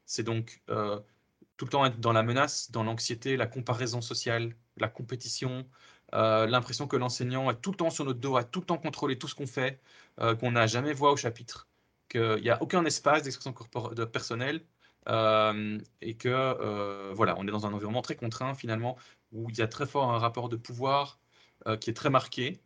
C'est 0.06 0.22
donc 0.22 0.62
euh, 0.70 1.00
tout 1.56 1.64
le 1.64 1.70
temps 1.70 1.84
être 1.84 2.00
dans 2.00 2.12
la 2.12 2.22
menace, 2.22 2.70
dans 2.70 2.84
l'anxiété, 2.84 3.36
la 3.36 3.46
comparaison 3.46 4.00
sociale, 4.00 4.54
la 4.76 4.88
compétition, 4.88 5.66
euh, 6.14 6.46
l'impression 6.46 6.86
que 6.86 6.96
l'enseignant 6.96 7.50
est 7.50 7.60
tout 7.60 7.72
le 7.72 7.76
temps 7.76 7.90
sur 7.90 8.04
notre 8.04 8.20
dos, 8.20 8.36
a 8.36 8.44
tout 8.44 8.60
le 8.60 8.66
temps 8.66 8.78
contrôlé 8.78 9.18
tout 9.18 9.28
ce 9.28 9.34
qu'on 9.34 9.46
fait, 9.46 9.80
qu'on 10.40 10.52
n'a 10.52 10.66
jamais 10.66 10.92
voix 10.92 11.12
au 11.12 11.16
chapitre, 11.16 11.68
qu'il 12.08 12.40
n'y 12.42 12.50
a 12.50 12.60
aucun 12.62 12.84
espace 12.84 13.22
d'expression 13.22 13.54
de 13.94 14.04
personnelle 14.04 14.64
et 15.06 16.16
que 16.16 17.12
voilà, 17.12 17.36
on 17.38 17.46
est 17.46 17.50
dans 17.50 17.66
un 17.66 17.72
environnement 17.72 18.02
très 18.02 18.16
contraint 18.16 18.54
finalement 18.54 18.96
où 19.32 19.50
il 19.50 19.58
y 19.58 19.62
a 19.62 19.68
très 19.68 19.86
fort 19.86 20.12
un 20.12 20.18
rapport 20.18 20.48
de 20.48 20.56
pouvoir 20.56 21.20
qui 21.80 21.90
est 21.90 21.94
très 21.94 22.10
marqué. 22.10 22.60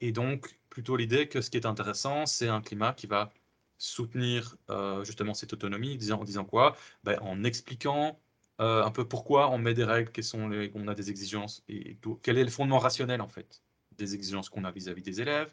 Et 0.00 0.12
donc, 0.12 0.58
plutôt 0.70 0.96
l'idée 0.96 1.28
que 1.28 1.40
ce 1.40 1.50
qui 1.50 1.56
est 1.56 1.66
intéressant, 1.66 2.26
c'est 2.26 2.48
un 2.48 2.60
climat 2.60 2.92
qui 2.92 3.06
va 3.06 3.32
soutenir 3.78 4.56
euh, 4.70 5.04
justement 5.04 5.34
cette 5.34 5.52
autonomie, 5.52 5.98
en 6.12 6.24
disant 6.24 6.44
quoi? 6.44 6.76
Ben, 7.04 7.18
En 7.22 7.44
expliquant 7.44 8.20
euh, 8.60 8.84
un 8.84 8.90
peu 8.90 9.06
pourquoi 9.06 9.50
on 9.50 9.58
met 9.58 9.74
des 9.74 9.84
règles, 9.84 10.10
quelles 10.10 10.24
sont 10.24 10.48
les, 10.48 10.72
on 10.74 10.88
a 10.88 10.94
des 10.94 11.10
exigences, 11.10 11.62
et 11.68 11.96
quel 12.22 12.38
est 12.38 12.44
le 12.44 12.50
fondement 12.50 12.78
rationnel 12.78 13.20
en 13.20 13.28
fait 13.28 13.62
des 13.96 14.14
exigences 14.14 14.48
qu'on 14.48 14.64
a 14.64 14.70
vis-à-vis 14.70 15.02
des 15.02 15.20
élèves, 15.20 15.52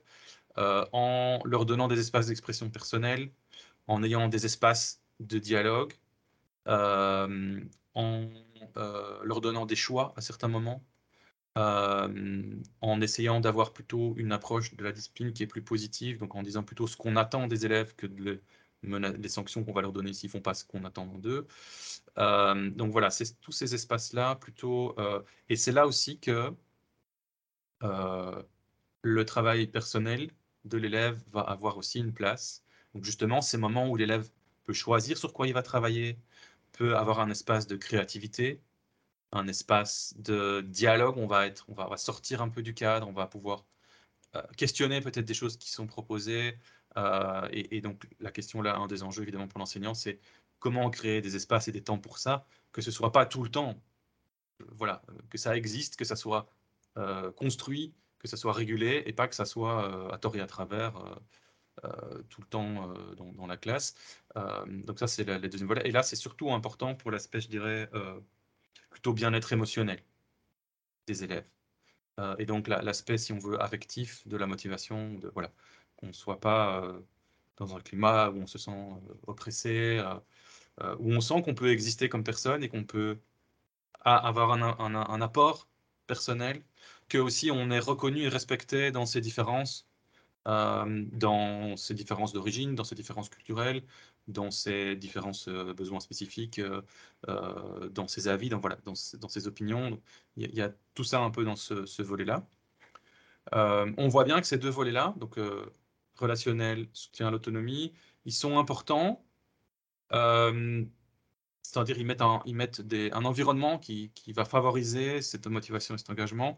euh, 0.59 0.85
en 0.91 1.39
leur 1.45 1.65
donnant 1.65 1.87
des 1.87 1.99
espaces 1.99 2.27
d'expression 2.27 2.69
personnelle, 2.69 3.31
en 3.87 4.03
ayant 4.03 4.27
des 4.27 4.45
espaces 4.45 5.01
de 5.19 5.39
dialogue, 5.39 5.93
en 6.67 8.27
leur 9.23 9.41
donnant 9.41 9.65
des 9.65 9.75
choix 9.75 10.13
à 10.15 10.21
certains 10.21 10.47
moments, 10.47 10.83
en 11.55 13.01
essayant 13.01 13.39
d'avoir 13.39 13.73
plutôt 13.73 14.13
une 14.17 14.31
approche 14.31 14.75
de 14.75 14.83
la 14.83 14.91
discipline 14.91 15.33
qui 15.33 15.43
est 15.43 15.47
plus 15.47 15.61
positive, 15.61 16.17
donc 16.19 16.35
en 16.35 16.43
disant 16.43 16.63
plutôt 16.63 16.87
ce 16.87 16.97
qu'on 16.97 17.15
attend 17.15 17.47
des 17.47 17.65
élèves 17.65 17.95
que 17.95 18.07
de 18.07 18.41
les 18.83 19.29
sanctions 19.29 19.63
qu'on 19.63 19.73
va 19.73 19.81
leur 19.81 19.93
donner 19.93 20.13
s'ils 20.13 20.29
font 20.29 20.41
pas 20.41 20.53
ce 20.53 20.63
qu'on 20.63 20.83
attend 20.83 21.05
d'eux. 21.05 21.47
Euh, 22.17 22.69
donc 22.71 22.91
voilà, 22.91 23.09
c'est 23.09 23.39
tous 23.41 23.51
ces 23.51 23.73
espaces-là 23.73 24.35
plutôt, 24.35 24.93
euh, 24.99 25.21
et 25.49 25.55
c'est 25.55 25.71
là 25.71 25.87
aussi 25.87 26.19
que 26.19 26.53
le 29.03 29.23
travail 29.25 29.67
personnel 29.67 30.31
de 30.65 30.77
l'élève 30.77 31.21
va 31.31 31.41
avoir 31.41 31.77
aussi 31.77 31.99
une 31.99 32.13
place. 32.13 32.63
Donc 32.93 33.03
justement, 33.05 33.41
ces 33.41 33.57
moments 33.57 33.89
où 33.89 33.95
l'élève 33.95 34.29
peut 34.63 34.73
choisir 34.73 35.17
sur 35.17 35.33
quoi 35.33 35.47
il 35.47 35.53
va 35.53 35.61
travailler, 35.61 36.17
peut 36.73 36.97
avoir 36.97 37.19
un 37.19 37.29
espace 37.29 37.67
de 37.67 37.77
créativité, 37.77 38.61
un 39.31 39.47
espace 39.47 40.13
de 40.17 40.61
dialogue. 40.61 41.17
On 41.17 41.27
va, 41.27 41.47
être, 41.47 41.65
on 41.69 41.73
va, 41.73 41.97
sortir 41.97 42.41
un 42.41 42.49
peu 42.49 42.61
du 42.61 42.73
cadre, 42.73 43.07
on 43.07 43.13
va 43.13 43.27
pouvoir 43.27 43.65
euh, 44.35 44.41
questionner 44.57 45.01
peut-être 45.01 45.25
des 45.25 45.33
choses 45.33 45.57
qui 45.57 45.69
sont 45.69 45.87
proposées. 45.87 46.57
Euh, 46.97 47.47
et, 47.51 47.81
donc, 47.81 48.07
la 48.19 48.31
question 48.31 48.61
là, 48.61 48.77
un 48.77 48.87
des 48.87 49.03
enjeux 49.03 49.23
évidemment 49.23 49.47
pour 49.47 49.59
l'enseignant, 49.59 49.93
c'est 49.93 50.19
comment 50.59 50.89
créer 50.89 51.21
des 51.21 51.35
espaces 51.35 51.67
et 51.67 51.71
des 51.71 51.83
temps 51.83 51.99
pour 51.99 52.17
ça, 52.17 52.45
que 52.71 52.81
ce 52.81 52.91
soit 52.91 53.11
pas 53.11 53.25
tout 53.25 53.43
le 53.43 53.49
temps, 53.49 53.81
voilà, 54.71 55.01
que 55.29 55.37
ça 55.37 55.55
existe, 55.55 55.97
que 55.97 56.05
ça 56.05 56.15
soit 56.15 56.47
euh, 56.97 57.31
construit, 57.33 57.93
que 58.19 58.27
ça 58.27 58.37
soit 58.37 58.53
régulé 58.53 59.03
et 59.05 59.13
pas 59.13 59.27
que 59.27 59.35
ça 59.35 59.45
soit 59.45 60.13
à 60.13 60.17
tort 60.17 60.35
et 60.35 60.41
à 60.41 60.47
travers. 60.47 60.93
tout 62.29 62.41
le 62.41 62.47
temps 62.47 62.93
dans, 63.17 63.47
la 63.47 63.57
classe. 63.57 63.93
donc 64.67 64.97
ça, 64.97 65.07
c'est 65.07 65.25
le 65.25 65.49
deuxième 65.49 65.67
volet. 65.67 65.83
Et 65.85 65.91
là, 65.91 66.03
c'est 66.03 66.15
surtout 66.15 66.51
important 66.53 66.95
pour 66.95 67.11
l'aspect, 67.11 67.41
je 67.41 67.49
dirais, 67.49 67.89
plutôt 68.89 69.13
bien-être 69.13 69.53
émotionnel 69.53 70.01
des 71.07 71.23
élèves. 71.23 71.47
Euh, 72.19 72.35
et 72.39 72.45
donc 72.45 72.67
l'aspect, 72.67 73.17
si 73.17 73.33
on 73.33 73.39
veut, 73.39 73.61
affectif 73.61 74.27
de 74.27 74.37
la 74.37 74.47
motivation, 74.47 75.15
de, 75.15 75.29
voilà, 75.33 75.51
qu'on 75.97 76.07
ne 76.07 76.13
soit 76.13 76.39
pas 76.39 76.81
euh, 76.81 76.99
dans 77.57 77.75
un 77.75 77.81
climat 77.81 78.29
où 78.29 78.37
on 78.37 78.47
se 78.47 78.57
sent 78.57 78.71
euh, 78.71 79.13
oppressé, 79.27 80.01
où 80.99 81.13
on 81.13 81.21
sent 81.21 81.41
qu'on 81.41 81.55
peut 81.55 81.71
exister 81.71 82.09
comme 82.09 82.23
personne 82.23 82.61
et 82.63 82.69
qu'on 82.69 82.83
peut 82.83 83.17
avoir 84.01 84.51
un, 84.51 84.95
un, 84.95 85.21
apport 85.21 85.69
personnel, 86.05 86.61
que 87.09 87.17
aussi 87.17 87.49
on 87.49 87.71
est 87.71 87.79
reconnu 87.79 88.23
et 88.23 88.27
respecté 88.27 88.91
dans 88.91 89.05
ses 89.05 89.21
différences, 89.21 89.87
dans 90.45 91.77
ses 91.77 91.93
différences 91.93 92.33
d'origine, 92.33 92.75
dans 92.75 92.83
ses 92.83 92.95
différences 92.95 93.29
culturelles, 93.29 93.83
dans 94.27 94.51
ses 94.51 94.95
différents 94.95 95.31
euh, 95.47 95.73
besoins 95.73 95.99
spécifiques, 95.99 96.59
euh, 96.59 96.81
euh, 97.27 97.89
dans 97.89 98.07
ses 98.07 98.27
avis, 98.27 98.49
dans, 98.49 98.59
voilà, 98.59 98.77
dans, 98.85 98.93
dans 99.19 99.29
ses 99.29 99.47
opinions. 99.47 99.99
Il 100.37 100.53
y, 100.53 100.61
a 100.61 100.71
tout 100.93 101.03
ça 101.03 101.19
un 101.21 101.29
peu 101.31 101.43
dans 101.43 101.55
ce, 101.55 102.01
volet-là. 102.01 102.47
on 103.53 104.07
voit 104.07 104.23
bien 104.23 104.41
que 104.41 104.47
ces 104.47 104.57
deux 104.57 104.69
volets-là, 104.69 105.15
donc 105.17 105.39
relationnel, 106.15 106.87
soutien 106.93 107.27
à 107.27 107.31
l'autonomie, 107.31 107.93
ils 108.25 108.33
sont 108.33 108.57
importants. 108.59 109.23
C'est-à-dire 110.11 111.97
ils 111.97 112.05
mettent, 112.05 112.21
un, 112.21 112.41
ils 112.45 112.55
mettent 112.55 112.81
un 112.91 113.25
environnement 113.25 113.79
qui, 113.79 114.11
qui, 114.15 114.33
va 114.33 114.45
favoriser 114.45 115.21
cette 115.21 115.47
motivation 115.47 115.95
et 115.95 115.97
cet 115.97 116.09
engagement. 116.09 116.57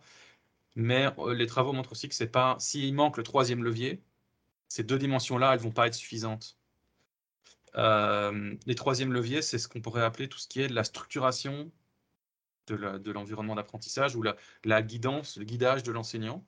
Mais 0.75 1.07
les 1.33 1.47
travaux 1.47 1.74
montrent 1.74 1.93
aussi 1.93 2.07
que 2.09 2.15
c'est 2.15 2.27
pas, 2.31 2.55
s'il 2.59 2.93
manque 2.93 3.17
le 3.17 3.24
troisième 3.24 3.63
levier, 3.63 4.01
ces 4.69 4.83
deux 4.83 5.00
dimensions-là, 5.00 5.53
elles 5.53 5.59
vont 5.59 5.71
pas 5.71 5.88
être 5.88 5.95
suffisantes 5.95 6.56
euh, 7.75 8.55
les 8.65 8.75
troisièmes 8.75 9.13
leviers, 9.13 9.41
c'est 9.41 9.57
ce 9.57 9.67
qu'on 9.67 9.81
pourrait 9.81 10.03
appeler 10.03 10.29
tout 10.29 10.39
ce 10.39 10.47
qui 10.47 10.62
est 10.62 10.67
la 10.67 10.83
structuration 10.83 11.71
de 12.67 13.12
l'environnement 13.12 13.55
d'apprentissage 13.55 14.15
ou 14.15 14.24
la, 14.24 14.81
guidance, 14.81 15.38
le 15.38 15.45
guidage 15.45 15.83
de 15.83 15.91
l'enseignant. 15.91 16.45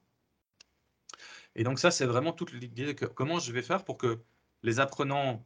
Et 1.56 1.64
donc 1.64 1.80
ça, 1.80 1.92
c'est 1.92 2.06
vraiment 2.06 2.34
toute 2.34 2.52
l'idée 2.52 2.94
de 2.94 3.06
comment 3.06 3.40
je 3.40 3.52
vais 3.54 3.62
faire 3.62 3.86
pour 3.86 3.98
que 3.98 4.20
les 4.64 4.80
apprenants 4.80 5.46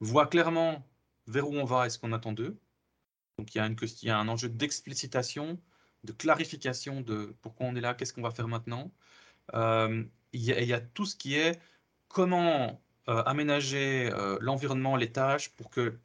voient 0.00 0.26
clairement 0.26 0.86
vers 1.26 1.48
où 1.48 1.54
on 1.54 1.64
va 1.64 1.86
et 1.86 1.90
ce 1.90 1.98
qu'on 1.98 2.12
attend 2.12 2.32
d'eux. 2.32 2.58
Donc 3.38 3.54
il 3.54 3.58
y, 3.58 4.10
a 4.10 4.18
un 4.18 4.28
enjeu 4.28 4.48
d'explicitation, 4.48 5.60
de 6.04 6.12
clarification 6.12 7.02
de 7.02 7.36
pourquoi 7.42 7.66
on 7.66 7.76
est 7.76 7.82
là, 7.82 7.92
qu'est-ce 7.92 8.14
qu'on 8.14 8.22
va 8.22 8.30
faire 8.30 8.48
maintenant. 8.48 8.90
Euh, 9.54 10.04
il, 10.32 10.42
y 10.42 10.72
a, 10.72 10.80
tout 10.80 11.04
ce 11.04 11.16
qui 11.16 11.34
est 11.34 11.60
comment 12.08 12.80
aménager 13.06 14.10
euh, 14.12 14.36
l'environnement, 14.40 14.96
les 14.96 15.12
tâches 15.12 15.50
pour 15.50 15.70
que 15.70 15.98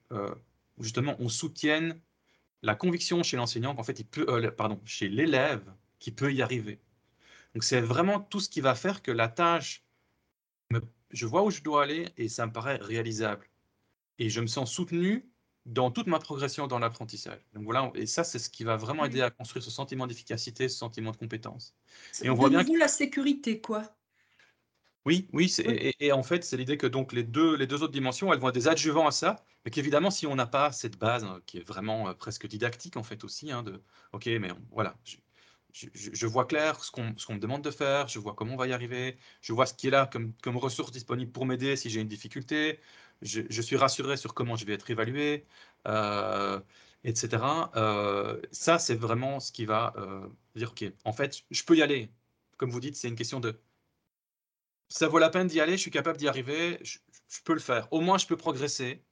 justement 0.80 1.16
on 1.20 1.30
soutienne 1.30 2.00
la 2.62 2.76
conviction 2.76 3.24
chez 3.24 3.38
l'enseignant 3.38 3.76
qu'en 3.76 3.84
fait 3.84 4.00
il 4.00 4.06
peut, 4.06 4.52
pardon, 4.52 4.80
chez 4.86 5.10
l'élève 5.10 5.64
qui 6.00 6.12
peut 6.12 6.34
y 6.34 6.42
arriver. 6.42 6.80
Donc 7.54 7.64
c'est 7.64 7.82
vraiment 7.82 8.20
tout 8.20 8.40
ce 8.40 8.50
qui 8.50 8.62
va 8.62 8.76
faire 8.76 9.02
que 9.02 9.12
la 9.12 9.28
tâche, 9.28 9.84
je 11.12 11.26
vois 11.26 11.44
où 11.44 11.52
je 11.52 11.62
dois 11.62 11.84
aller 11.84 12.10
et 12.18 12.30
ça 12.30 12.46
me 12.46 12.52
paraît 12.52 12.78
réalisable. 12.78 13.48
Et 14.20 14.30
je 14.30 14.40
me 14.40 14.48
sens 14.48 14.72
soutenu 14.72 15.26
dans 15.66 15.92
toute 15.92 16.08
ma 16.08 16.20
progression 16.20 16.68
dans 16.68 16.80
l'apprentissage. 16.80 17.40
Donc 17.54 17.64
voilà, 17.64 17.92
et 17.96 18.06
ça, 18.06 18.24
c'est 18.24 18.40
ce 18.40 18.50
qui 18.50 18.64
va 18.64 18.78
vraiment 18.78 19.06
aider 19.06 19.22
à 19.22 19.30
construire 19.30 19.64
ce 19.64 19.72
sentiment 19.72 20.08
d'efficacité, 20.08 20.70
ce 20.70 20.78
sentiment 20.78 21.12
de 21.12 21.18
compétence. 21.18 21.76
Et 22.24 22.30
on 22.30 22.36
voit 22.36 22.50
bien 22.50 22.64
que... 22.64 22.78
la 22.78 22.88
sécurité, 22.88 23.62
quoi. 23.62 23.84
Oui, 25.06 25.28
oui, 25.34 25.52
Et, 26.00 26.12
en 26.12 26.22
fait, 26.22 26.44
c'est 26.44 26.58
l'idée 26.58 26.78
que 26.78 26.86
donc 26.86 27.12
les 27.12 27.24
deux, 27.24 27.56
les 27.56 27.66
deux 27.66 27.82
autres 27.82 27.92
dimensions, 27.92 28.32
elles 28.32 28.40
vont 28.40 28.50
être 28.50 28.56
des 28.56 28.68
adjuvants 28.68 29.08
à 29.08 29.12
ça, 29.12 29.44
mais 29.66 29.72
qu'évidemment, 29.72 30.12
si 30.12 30.28
on 30.28 30.36
n'a 30.36 30.46
pas 30.46 30.72
cette 30.72 30.98
base 30.98 31.24
hein, 31.24 31.42
qui 31.48 31.58
est 31.58 31.68
vraiment 31.68 32.10
euh, 32.10 32.14
presque 32.14 32.48
didactique 32.48 32.98
en 32.98 33.04
fait 33.04 33.24
aussi, 33.24 33.52
hein, 33.52 33.64
de 33.64 33.82
ok, 34.14 34.28
mais 34.40 34.50
voilà, 34.72 34.96
je, 35.74 36.28
vois 36.28 36.46
clair 36.46 36.84
ce 36.84 36.92
qu'on 36.92 37.04
me 37.34 37.40
demande 37.40 37.64
de 37.64 37.72
faire, 37.72 38.08
je 38.08 38.20
vois 38.20 38.36
comment 38.36 38.54
on 38.54 38.58
va 38.58 38.68
y 38.68 38.74
arriver, 38.74 39.18
je 39.42 39.54
vois 39.54 39.66
ce 39.66 39.74
qui 39.74 39.88
est 39.88 39.90
là 39.90 40.06
comme, 40.06 40.34
comme 40.44 40.58
ressource 40.58 40.92
disponible 40.92 41.32
pour 41.32 41.48
m'aider 41.48 41.76
si 41.76 41.90
j'ai 41.90 42.02
une 42.02 42.08
difficulté, 42.08 42.80
je, 43.24 43.62
suis 43.62 43.78
rassuré 43.78 44.18
sur 44.18 44.36
comment 44.36 44.56
je 44.56 44.66
vais 44.66 44.74
être 44.74 44.90
évalué, 44.92 45.46
euh, 45.88 46.60
etc. 47.04 47.44
Euh, 47.76 48.40
ça, 48.52 48.78
c'est 48.78 48.96
vraiment 48.96 49.40
ce 49.40 49.52
qui 49.52 49.66
va 49.66 49.94
dire, 50.56 50.72
OK, 50.72 50.86
en 51.06 51.14
fait, 51.14 51.42
je 51.50 51.64
peux 51.64 51.76
y 51.76 51.82
aller. 51.82 52.12
Comme 52.58 52.70
vous 52.70 52.80
dites, 52.80 52.96
c'est 52.96 53.08
une 53.08 53.16
question 53.16 53.40
de... 53.40 53.60
Ça 54.92 55.08
vaut 55.08 55.20
la 55.20 55.30
peine 55.30 55.48
d'y 55.48 55.60
aller, 55.62 55.74
je 55.74 55.82
suis 55.82 55.92
capable 55.92 56.18
d'y 56.18 56.28
arriver, 56.28 56.80
je, 56.84 57.00
peux 57.46 57.54
le 57.54 57.60
faire. 57.60 57.88
Au 57.92 58.02
moins, 58.02 58.18
je 58.18 58.28
peux 58.28 58.38
progresser 58.38 59.04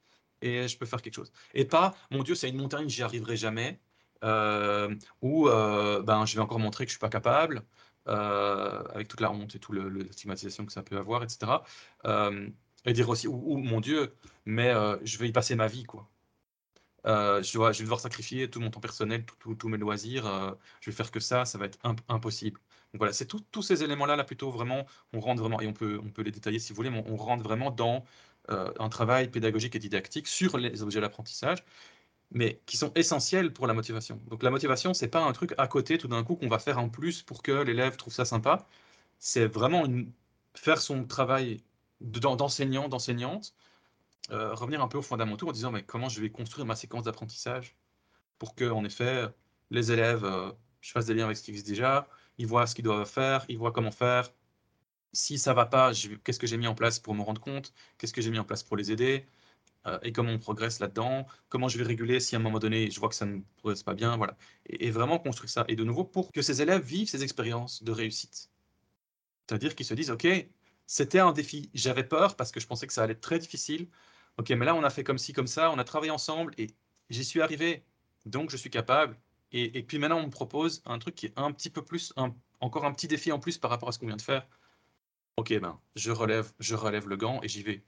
et 0.41 0.67
je 0.67 0.77
peux 0.77 0.85
faire 0.85 1.01
quelque 1.01 1.15
chose. 1.15 1.31
Et 1.53 1.65
pas, 1.65 1.95
mon 2.11 2.23
Dieu, 2.23 2.35
c'est 2.35 2.49
une 2.49 2.57
montagne, 2.57 2.89
j'y 2.89 3.03
arriverai 3.03 3.37
jamais. 3.37 3.79
ou 4.21 5.45
ben, 5.49 6.25
je 6.25 6.35
vais 6.35 6.41
encore 6.41 6.59
montrer 6.59 6.85
que 6.85 6.89
je 6.89 6.95
suis 6.95 6.99
pas 6.99 7.09
capable, 7.09 7.63
avec 8.05 9.07
toute 9.07 9.21
la 9.21 9.31
honte 9.31 9.55
et 9.55 9.59
toute 9.59 9.75
la 9.75 10.11
stigmatisation 10.11 10.65
que 10.65 10.73
ça 10.73 10.83
peut 10.83 10.97
avoir, 10.97 11.23
etc. 11.23 11.61
Et 12.85 12.93
dire 12.93 13.09
aussi, 13.09 13.27
ou, 13.27 13.57
mon 13.57 13.81
Dieu, 13.81 14.15
mais 14.45 14.69
euh, 14.69 14.97
je 15.03 15.17
vais 15.17 15.27
y 15.27 15.31
passer 15.31 15.55
ma 15.55 15.67
vie, 15.67 15.83
quoi. 15.83 16.09
Euh, 17.05 17.41
je, 17.43 17.57
vais 17.57 17.83
devoir 17.83 17.99
sacrifier 17.99 18.49
tout 18.49 18.59
mon 18.59 18.69
temps 18.71 18.79
personnel, 18.79 19.25
tous 19.25 19.69
mes 19.69 19.77
loisirs. 19.77 20.25
Euh, 20.27 20.51
je 20.81 20.89
vais 20.89 20.95
faire 20.95 21.11
que 21.11 21.19
ça, 21.19 21.45
ça 21.45 21.57
va 21.57 21.65
être 21.65 21.79
impossible. 22.09 22.59
Donc 22.93 22.99
voilà, 22.99 23.13
c'est 23.13 23.25
tous 23.25 23.61
ces 23.61 23.83
éléments-là, 23.83 24.15
là 24.15 24.23
plutôt 24.23 24.51
vraiment, 24.51 24.85
on 25.13 25.19
rentre 25.19 25.41
vraiment, 25.41 25.61
et 25.61 25.67
on 25.67 25.73
peut, 25.73 25.99
on 26.03 26.09
peut 26.09 26.23
les 26.23 26.31
détailler 26.31 26.59
si 26.59 26.73
vous 26.73 26.77
voulez, 26.77 26.89
mais 26.89 27.03
on, 27.07 27.15
rentre 27.17 27.43
vraiment 27.43 27.71
dans 27.71 28.03
un 28.47 28.89
travail 28.89 29.29
pédagogique 29.29 29.75
et 29.75 29.79
didactique 29.79 30.27
sur 30.27 30.57
les 30.57 30.81
objets 30.81 30.99
d'apprentissage, 31.01 31.63
mais 32.31 32.61
qui 32.65 32.77
sont 32.77 32.91
essentiels 32.95 33.53
pour 33.53 33.67
la 33.67 33.73
motivation. 33.73 34.21
Donc 34.27 34.43
la 34.43 34.51
motivation, 34.51 34.93
c'est 34.93 35.07
pas 35.07 35.23
un 35.23 35.31
truc 35.33 35.53
à 35.57 35.67
côté 35.67 35.97
tout 35.97 36.07
d'un 36.07 36.23
coup 36.23 36.35
qu'on 36.35 36.47
va 36.47 36.59
faire 36.59 36.79
en 36.79 36.89
plus 36.89 37.23
pour 37.23 37.41
que 37.43 37.51
l'élève 37.51 37.97
trouve 37.97 38.13
ça 38.13 38.25
sympa. 38.25 38.67
C'est 39.19 39.47
vraiment 39.47 39.83
faire 40.55 40.81
son 40.81 41.05
travail 41.05 41.63
d'enseignants, 42.01 42.89
d'enseignantes, 42.89 43.53
euh, 44.31 44.53
revenir 44.53 44.81
un 44.81 44.87
peu 44.87 44.97
aux 44.99 45.03
fondamentaux 45.03 45.49
en 45.49 45.51
disant 45.51 45.71
mais 45.71 45.83
comment 45.83 46.09
je 46.09 46.21
vais 46.21 46.29
construire 46.31 46.65
ma 46.65 46.75
séquence 46.75 47.03
d'apprentissage 47.03 47.75
pour 48.39 48.55
que, 48.55 48.65
en 48.69 48.85
effet, 48.85 49.27
les 49.71 49.91
élèves, 49.91 50.25
euh, 50.25 50.51
je 50.81 50.91
fasse 50.91 51.07
des 51.07 51.13
liens 51.15 51.25
avec 51.25 51.37
ce 51.37 51.43
qui 51.43 51.51
existe 51.51 51.67
déjà, 51.67 52.07
ils 52.39 52.47
voient 52.47 52.65
ce 52.67 52.73
qu'ils 52.75 52.85
doivent 52.85 53.07
faire, 53.09 53.45
ils 53.49 53.57
voient 53.59 53.71
comment 53.71 53.91
faire. 53.91 54.31
Si 55.13 55.37
ça 55.39 55.53
va 55.53 55.65
pas, 55.65 55.91
qu'est-ce 56.23 56.39
que 56.39 56.47
j'ai 56.47 56.57
mis 56.57 56.67
en 56.67 56.75
place 56.75 56.99
pour 56.99 57.13
me 57.15 57.21
rendre 57.23 57.41
compte? 57.41 57.73
Qu'est-ce 57.97 58.13
que 58.13 58.21
j'ai 58.21 58.31
mis 58.31 58.39
en 58.39 58.45
place 58.45 58.63
pour 58.63 58.77
les 58.77 58.91
aider? 58.91 59.27
Euh, 59.87 59.99
Et 60.03 60.11
comment 60.11 60.31
on 60.31 60.39
progresse 60.39 60.79
là-dedans? 60.79 61.27
Comment 61.49 61.67
je 61.67 61.77
vais 61.77 61.83
réguler 61.83 62.19
si 62.19 62.35
à 62.35 62.39
un 62.39 62.41
moment 62.41 62.59
donné, 62.59 62.91
je 62.91 62.99
vois 62.99 63.09
que 63.09 63.15
ça 63.15 63.25
ne 63.25 63.41
progresse 63.57 63.83
pas 63.83 63.93
bien? 63.93 64.17
Voilà. 64.17 64.37
Et 64.67 64.91
vraiment 64.91 65.19
construire 65.19 65.49
ça. 65.49 65.65
Et 65.67 65.75
de 65.75 65.83
nouveau, 65.83 66.03
pour 66.05 66.31
que 66.31 66.41
ces 66.41 66.61
élèves 66.61 66.83
vivent 66.83 67.09
ces 67.09 67.23
expériences 67.23 67.83
de 67.83 67.91
réussite. 67.91 68.49
C'est-à-dire 69.47 69.75
qu'ils 69.75 69.85
se 69.85 69.93
disent, 69.95 70.11
OK, 70.11 70.27
c'était 70.85 71.19
un 71.19 71.33
défi. 71.33 71.69
J'avais 71.73 72.03
peur 72.03 72.35
parce 72.35 72.51
que 72.51 72.59
je 72.59 72.67
pensais 72.67 72.87
que 72.87 72.93
ça 72.93 73.03
allait 73.03 73.13
être 73.13 73.21
très 73.21 73.39
difficile. 73.39 73.87
Ok, 74.37 74.49
mais 74.51 74.65
là, 74.65 74.75
on 74.75 74.83
a 74.83 74.89
fait 74.89 75.03
comme 75.03 75.17
ci, 75.17 75.33
comme 75.33 75.47
ça, 75.47 75.71
on 75.71 75.77
a 75.79 75.83
travaillé 75.83 76.11
ensemble 76.11 76.53
et 76.57 76.67
j'y 77.09 77.25
suis 77.25 77.41
arrivé. 77.41 77.83
Donc, 78.25 78.49
je 78.51 78.57
suis 78.57 78.69
capable. 78.69 79.17
Et, 79.51 79.83
puis 79.83 79.97
maintenant, 79.97 80.19
on 80.19 80.25
me 80.25 80.29
propose 80.31 80.81
un 80.85 80.99
truc 80.99 81.15
qui 81.15 81.27
est 81.27 81.33
un 81.35 81.51
petit 81.51 81.69
peu 81.69 81.83
plus, 81.83 82.13
encore 82.59 82.85
un 82.85 82.93
petit 82.93 83.07
défi 83.07 83.31
en 83.31 83.39
plus 83.39 83.57
par 83.57 83.71
rapport 83.71 83.89
à 83.89 83.91
ce 83.91 83.99
qu'on 83.99 84.07
vient 84.07 84.15
de 84.15 84.21
faire. 84.21 84.47
Ok, 85.37 85.57
ben, 85.59 85.79
je 85.95 86.11
relève, 86.11 86.51
je 86.59 86.75
relève 86.75 87.07
le 87.07 87.17
gant 87.17 87.41
et 87.41 87.47
j'y 87.47 87.63
vais. 87.63 87.83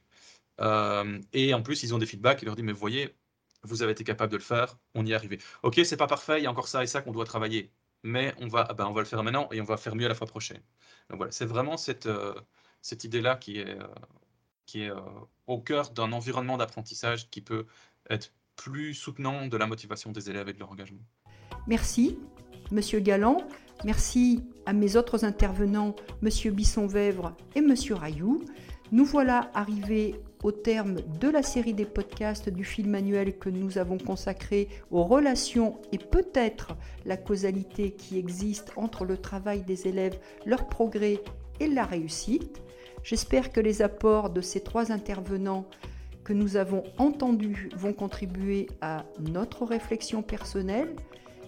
Euh, 0.60 1.19
et 1.34 1.54
en 1.54 1.62
plus, 1.62 1.84
ils 1.84 1.93
ont 1.93 1.97
des 1.97 2.06
feedbacks. 2.06 2.41
Ils 2.41 2.45
leur 2.45 2.56
disent, 2.56 2.65
mais 2.65 2.71
voyez, 2.71 3.15
vous 3.63 3.84
avez 3.84 3.91
été 3.91 4.04
capable 4.04 4.32
de 4.32 4.38
le 4.38 4.43
faire, 4.43 4.78
on 4.95 5.06
y 5.06 5.12
est 5.12 5.15
arrivé. 5.15 5.39
Ok, 5.63 5.80
c'est 5.86 5.97
pas 5.97 6.08
parfait, 6.08 6.39
il 6.39 6.43
y 6.43 6.47
a 6.47 6.52
encore 6.52 6.67
ça 6.67 6.84
et 6.84 6.88
ça 6.88 7.02
qu'on 7.02 7.12
doit 7.12 7.26
travailler. 7.26 7.71
Mais 8.04 8.34
on 8.39 8.47
va, 8.47 8.65
ben, 8.74 8.88
on 8.88 8.93
va 8.93 9.02
le 9.02 9.06
faire 9.06 9.24
maintenant 9.24 9.47
et 9.52 9.62
on 9.62 9.65
va 9.65 9.78
faire 9.78 9.95
mieux 9.95 10.08
la 10.08 10.15
fois 10.15 10.28
prochaine. 10.28 10.62
Donc 11.10 11.17
voilà, 11.17 11.32
c'est 11.32 11.45
vraiment 11.45 11.78
cette, 11.78 12.08
euh, 12.08 12.34
cette 12.82 13.04
idée-là 13.04 13.36
qui 13.36 13.60
est, 13.60 13.80
euh, 13.80 13.88
qui 14.65 14.84
est 14.84 14.91
au 15.47 15.62
cœur 15.62 15.91
d'un 15.91 16.12
environnement 16.13 16.58
d'apprentissage 16.58 17.30
qui 17.30 17.41
peut 17.41 17.67
être 18.10 18.34
plus 18.56 18.93
soutenant 18.93 19.47
de 19.47 19.58
la 19.58 19.67
motivation 19.67 20.12
des 20.12 20.30
élèves 20.30 20.50
et 20.50 20.54
de 20.54 20.60
leur 20.60 20.71
engagement. 20.71 21.02
Merci, 21.68 22.18
Monsieur 22.72 23.00
Galland. 23.00 23.38
Merci 23.84 24.44
à 24.66 24.74
mes 24.74 24.96
autres 24.96 25.26
intervenants, 25.26 25.96
Monsieur 26.22 26.52
Bisson-Vèvre 26.52 27.36
et 27.56 27.62
Monsieur 27.62 27.96
Rayou. 27.96 28.44
Nous 28.92 29.06
voilà 29.06 29.50
arrivés 29.54 30.16
au 30.44 30.52
terme 30.52 30.98
de 31.20 31.30
la 31.30 31.44
série 31.44 31.74
des 31.74 31.86
podcasts 31.86 32.50
du 32.50 32.66
film 32.66 32.90
manuel 32.90 33.38
que 33.38 33.50
nous 33.50 33.78
avons 33.78 33.98
consacré 33.98 34.68
aux 34.90 35.04
relations 35.04 35.80
et 35.92 35.98
peut-être 35.98 36.76
la 37.06 37.16
causalité 37.16 37.92
qui 37.92 38.18
existe 38.18 38.72
entre 38.76 39.06
le 39.06 39.18
travail 39.18 39.62
des 39.62 39.88
élèves, 39.88 40.20
leur 40.46 40.68
progrès 40.68 41.22
et 41.60 41.68
la 41.68 41.86
réussite. 41.86 42.62
J'espère 43.04 43.52
que 43.52 43.62
les 43.62 43.82
apports 43.82 44.30
de 44.30 44.42
ces 44.42 44.62
trois 44.62 44.92
intervenants 44.92 45.66
que 46.24 46.34
nous 46.34 46.56
avons 46.56 46.84
entendus 46.98 47.70
vont 47.76 47.94
contribuer 47.94 48.68
à 48.82 49.06
notre 49.20 49.66
réflexion 49.66 50.22
personnelle. 50.22 50.96